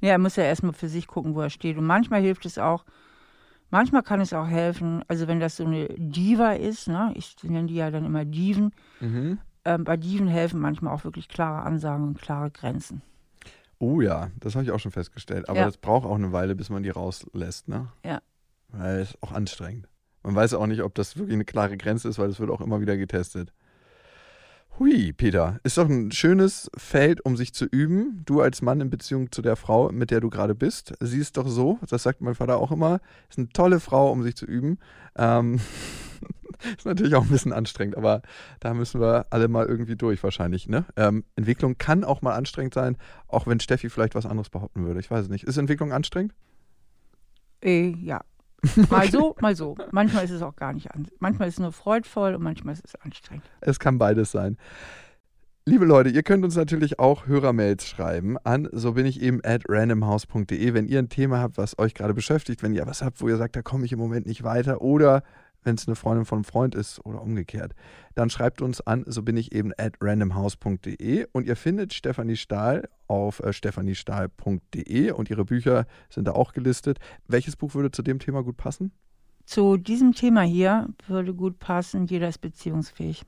Ja, 0.00 0.10
er 0.10 0.18
muss 0.18 0.34
ja 0.34 0.42
erstmal 0.42 0.72
für 0.72 0.88
sich 0.88 1.06
gucken, 1.06 1.36
wo 1.36 1.40
er 1.40 1.50
steht. 1.50 1.76
Und 1.78 1.86
manchmal 1.86 2.20
hilft 2.20 2.46
es 2.46 2.58
auch, 2.58 2.84
manchmal 3.70 4.02
kann 4.02 4.20
es 4.20 4.32
auch 4.32 4.48
helfen, 4.48 5.04
also 5.06 5.28
wenn 5.28 5.38
das 5.38 5.58
so 5.58 5.64
eine 5.64 5.86
Diva 5.96 6.54
ist, 6.54 6.88
ne, 6.88 7.12
ich 7.14 7.36
nenne 7.44 7.68
die 7.68 7.76
ja 7.76 7.92
dann 7.92 8.04
immer 8.04 8.24
Diven, 8.24 8.72
mhm. 8.98 9.38
ähm, 9.64 9.84
bei 9.84 9.96
Diven 9.96 10.26
helfen 10.26 10.58
manchmal 10.58 10.92
auch 10.92 11.04
wirklich 11.04 11.28
klare 11.28 11.62
Ansagen 11.62 12.08
und 12.08 12.20
klare 12.20 12.50
Grenzen. 12.50 13.02
Oh 13.78 14.00
ja, 14.00 14.30
das 14.40 14.54
habe 14.54 14.64
ich 14.64 14.70
auch 14.70 14.78
schon 14.78 14.92
festgestellt. 14.92 15.48
Aber 15.48 15.60
ja. 15.60 15.66
das 15.66 15.76
braucht 15.76 16.06
auch 16.06 16.14
eine 16.14 16.32
Weile, 16.32 16.54
bis 16.54 16.70
man 16.70 16.82
die 16.82 16.90
rauslässt, 16.90 17.68
ne? 17.68 17.88
Ja. 18.04 18.20
Weil 18.68 19.00
es 19.00 19.16
auch 19.20 19.32
anstrengend. 19.32 19.88
Man 20.22 20.34
weiß 20.34 20.54
auch 20.54 20.66
nicht, 20.66 20.82
ob 20.82 20.94
das 20.94 21.16
wirklich 21.16 21.34
eine 21.34 21.44
klare 21.44 21.76
Grenze 21.76 22.08
ist, 22.08 22.18
weil 22.18 22.30
es 22.30 22.40
wird 22.40 22.50
auch 22.50 22.60
immer 22.60 22.80
wieder 22.80 22.96
getestet. 22.96 23.52
Hui, 24.78 25.12
Peter, 25.12 25.60
ist 25.62 25.78
doch 25.78 25.88
ein 25.88 26.10
schönes 26.10 26.68
Feld, 26.76 27.24
um 27.24 27.36
sich 27.36 27.54
zu 27.54 27.64
üben. 27.64 28.22
Du 28.24 28.40
als 28.40 28.60
Mann 28.60 28.80
in 28.80 28.90
Beziehung 28.90 29.30
zu 29.30 29.40
der 29.40 29.54
Frau, 29.54 29.92
mit 29.92 30.10
der 30.10 30.20
du 30.20 30.30
gerade 30.30 30.56
bist. 30.56 30.94
Sie 30.98 31.18
ist 31.18 31.36
doch 31.36 31.46
so, 31.46 31.78
das 31.88 32.02
sagt 32.02 32.22
mein 32.22 32.34
Vater 32.34 32.56
auch 32.56 32.72
immer, 32.72 33.00
ist 33.28 33.38
eine 33.38 33.50
tolle 33.50 33.78
Frau, 33.78 34.10
um 34.10 34.24
sich 34.24 34.34
zu 34.34 34.46
üben. 34.46 34.78
Ähm, 35.16 35.60
ist 36.76 36.86
natürlich 36.86 37.14
auch 37.14 37.24
ein 37.24 37.30
bisschen 37.30 37.52
anstrengend, 37.52 37.96
aber 37.96 38.22
da 38.60 38.74
müssen 38.74 39.00
wir 39.00 39.26
alle 39.30 39.48
mal 39.48 39.66
irgendwie 39.66 39.96
durch 39.96 40.22
wahrscheinlich. 40.22 40.68
Ne? 40.68 40.84
Ähm, 40.96 41.24
Entwicklung 41.36 41.78
kann 41.78 42.04
auch 42.04 42.22
mal 42.22 42.34
anstrengend 42.34 42.74
sein, 42.74 42.96
auch 43.28 43.46
wenn 43.46 43.60
Steffi 43.60 43.88
vielleicht 43.90 44.14
was 44.14 44.26
anderes 44.26 44.50
behaupten 44.50 44.84
würde. 44.84 45.00
Ich 45.00 45.10
weiß 45.10 45.24
es 45.24 45.28
nicht. 45.28 45.44
Ist 45.44 45.56
Entwicklung 45.56 45.92
anstrengend? 45.92 46.34
Äh, 47.62 47.88
ja, 47.88 48.20
Mal 48.90 49.10
so, 49.10 49.36
mal 49.40 49.54
so. 49.54 49.76
Manchmal 49.90 50.24
ist 50.24 50.30
es 50.30 50.42
auch 50.42 50.56
gar 50.56 50.72
nicht 50.72 50.90
an. 50.92 51.08
Manchmal 51.18 51.48
ist 51.48 51.54
es 51.54 51.60
nur 51.60 51.72
freudvoll 51.72 52.34
und 52.34 52.42
manchmal 52.42 52.74
ist 52.74 52.84
es 52.84 52.94
anstrengend. 52.96 53.44
Es 53.60 53.78
kann 53.78 53.98
beides 53.98 54.30
sein. 54.30 54.56
Liebe 55.66 55.86
Leute, 55.86 56.10
ihr 56.10 56.22
könnt 56.22 56.44
uns 56.44 56.56
natürlich 56.56 56.98
auch 56.98 57.26
Hörermails 57.26 57.86
schreiben 57.86 58.36
an, 58.44 58.68
so 58.72 58.92
bin 58.92 59.06
ich 59.06 59.22
eben 59.22 59.40
at 59.42 59.62
randomhouse.de, 59.66 60.74
wenn 60.74 60.86
ihr 60.86 60.98
ein 60.98 61.08
Thema 61.08 61.38
habt, 61.38 61.56
was 61.56 61.78
euch 61.78 61.94
gerade 61.94 62.12
beschäftigt, 62.12 62.62
wenn 62.62 62.74
ihr 62.74 62.86
was 62.86 63.02
habt, 63.02 63.22
wo 63.22 63.28
ihr 63.28 63.38
sagt, 63.38 63.56
da 63.56 63.62
komme 63.62 63.86
ich 63.86 63.92
im 63.92 63.98
Moment 63.98 64.26
nicht 64.26 64.44
weiter 64.44 64.82
oder 64.82 65.22
wenn 65.64 65.74
es 65.74 65.86
eine 65.86 65.96
Freundin 65.96 66.24
von 66.24 66.38
einem 66.38 66.44
Freund 66.44 66.74
ist 66.74 67.04
oder 67.04 67.20
umgekehrt. 67.20 67.74
Dann 68.14 68.30
schreibt 68.30 68.62
uns 68.62 68.80
an, 68.80 69.04
so 69.06 69.22
bin 69.22 69.36
ich 69.36 69.52
eben 69.52 69.72
at 69.76 69.94
randomhouse.de 70.00 71.26
und 71.32 71.46
ihr 71.46 71.56
findet 71.56 71.92
Stefanie 71.92 72.36
Stahl 72.36 72.88
auf 73.08 73.40
äh, 73.40 73.52
stefaniestahl.de 73.52 75.10
und 75.10 75.30
ihre 75.30 75.44
Bücher 75.44 75.86
sind 76.10 76.28
da 76.28 76.32
auch 76.32 76.52
gelistet. 76.52 76.98
Welches 77.26 77.56
Buch 77.56 77.74
würde 77.74 77.90
zu 77.90 78.02
dem 78.02 78.18
Thema 78.18 78.42
gut 78.42 78.56
passen? 78.56 78.92
Zu 79.46 79.76
diesem 79.76 80.12
Thema 80.12 80.42
hier 80.42 80.88
würde 81.06 81.34
gut 81.34 81.58
passen, 81.58 82.06
jeder 82.06 82.28
ist 82.28 82.40
beziehungsfähig. 82.40 83.24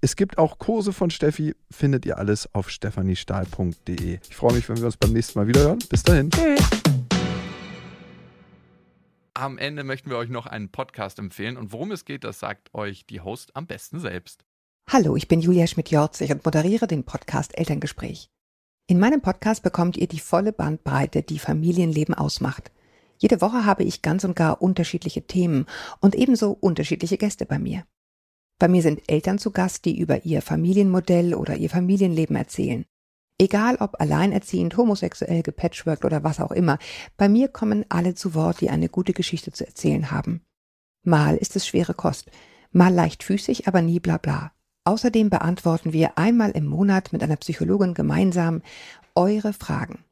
Es 0.00 0.14
gibt 0.14 0.38
auch 0.38 0.58
Kurse 0.58 0.92
von 0.92 1.10
Steffi, 1.10 1.56
findet 1.70 2.06
ihr 2.06 2.18
alles 2.18 2.54
auf 2.54 2.70
stefaniestahl.de. 2.70 4.18
Ich 4.28 4.36
freue 4.36 4.52
mich, 4.54 4.68
wenn 4.68 4.76
wir 4.76 4.86
uns 4.86 4.96
beim 4.96 5.12
nächsten 5.12 5.38
Mal 5.38 5.48
wieder 5.48 5.60
hören. 5.62 5.78
Bis 5.90 6.02
dahin. 6.02 6.30
Tschüss. 6.30 6.97
Am 9.38 9.56
Ende 9.56 9.84
möchten 9.84 10.10
wir 10.10 10.16
euch 10.16 10.28
noch 10.28 10.46
einen 10.46 10.70
Podcast 10.70 11.18
empfehlen. 11.18 11.56
Und 11.56 11.72
worum 11.72 11.92
es 11.92 12.04
geht, 12.04 12.24
das 12.24 12.40
sagt 12.40 12.74
euch 12.74 13.06
die 13.06 13.20
Host 13.20 13.54
am 13.56 13.66
besten 13.66 14.00
selbst. 14.00 14.44
Hallo, 14.90 15.16
ich 15.16 15.28
bin 15.28 15.40
Julia 15.40 15.66
Schmidt-Jorzig 15.66 16.32
und 16.32 16.44
moderiere 16.44 16.86
den 16.86 17.04
Podcast 17.04 17.56
Elterngespräch. 17.56 18.30
In 18.86 18.98
meinem 18.98 19.20
Podcast 19.20 19.62
bekommt 19.62 19.96
ihr 19.96 20.08
die 20.08 20.18
volle 20.18 20.52
Bandbreite, 20.52 21.22
die 21.22 21.38
Familienleben 21.38 22.14
ausmacht. 22.14 22.72
Jede 23.18 23.40
Woche 23.40 23.64
habe 23.64 23.84
ich 23.84 24.02
ganz 24.02 24.24
und 24.24 24.34
gar 24.34 24.62
unterschiedliche 24.62 25.26
Themen 25.26 25.66
und 26.00 26.14
ebenso 26.14 26.52
unterschiedliche 26.52 27.18
Gäste 27.18 27.46
bei 27.46 27.58
mir. 27.58 27.84
Bei 28.58 28.66
mir 28.66 28.82
sind 28.82 29.02
Eltern 29.08 29.38
zu 29.38 29.50
Gast, 29.50 29.84
die 29.84 29.98
über 29.98 30.24
ihr 30.24 30.42
Familienmodell 30.42 31.34
oder 31.34 31.56
ihr 31.56 31.70
Familienleben 31.70 32.34
erzählen. 32.34 32.86
Egal 33.38 33.76
ob 33.76 34.00
alleinerziehend, 34.00 34.76
homosexuell, 34.76 35.42
gepatchworked 35.42 36.04
oder 36.04 36.24
was 36.24 36.40
auch 36.40 36.50
immer, 36.50 36.78
bei 37.16 37.28
mir 37.28 37.48
kommen 37.48 37.84
alle 37.88 38.14
zu 38.14 38.34
Wort, 38.34 38.60
die 38.60 38.68
eine 38.68 38.88
gute 38.88 39.12
Geschichte 39.12 39.52
zu 39.52 39.64
erzählen 39.64 40.10
haben. 40.10 40.42
Mal 41.04 41.36
ist 41.36 41.54
es 41.54 41.66
schwere 41.66 41.94
Kost, 41.94 42.30
mal 42.72 42.92
leichtfüßig, 42.92 43.68
aber 43.68 43.80
nie 43.80 44.00
bla 44.00 44.18
bla. 44.18 44.52
Außerdem 44.84 45.30
beantworten 45.30 45.92
wir 45.92 46.18
einmal 46.18 46.50
im 46.50 46.66
Monat 46.66 47.12
mit 47.12 47.22
einer 47.22 47.36
Psychologin 47.36 47.94
gemeinsam 47.94 48.62
eure 49.14 49.52
Fragen. 49.52 50.04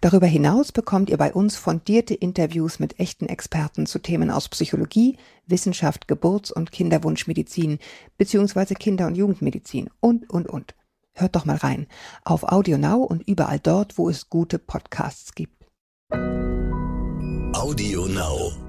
Darüber 0.00 0.26
hinaus 0.26 0.70
bekommt 0.70 1.10
ihr 1.10 1.16
bei 1.16 1.32
uns 1.32 1.56
fundierte 1.56 2.14
Interviews 2.14 2.78
mit 2.78 3.00
echten 3.00 3.26
Experten 3.26 3.86
zu 3.86 3.98
Themen 3.98 4.30
aus 4.30 4.48
Psychologie, 4.48 5.16
Wissenschaft, 5.46 6.06
Geburts- 6.06 6.52
und 6.52 6.70
Kinderwunschmedizin 6.70 7.78
bzw. 8.16 8.74
Kinder- 8.74 9.08
und 9.08 9.16
Jugendmedizin 9.16 9.90
und, 10.00 10.30
und, 10.30 10.48
und. 10.48 10.74
Hört 11.18 11.34
doch 11.34 11.44
mal 11.44 11.56
rein 11.56 11.88
auf 12.24 12.44
AudioNow 12.44 13.04
und 13.04 13.26
überall 13.26 13.58
dort, 13.58 13.98
wo 13.98 14.08
es 14.08 14.30
gute 14.30 14.60
Podcasts 14.60 15.34
gibt. 15.34 15.66
AudioNow. 17.52 18.67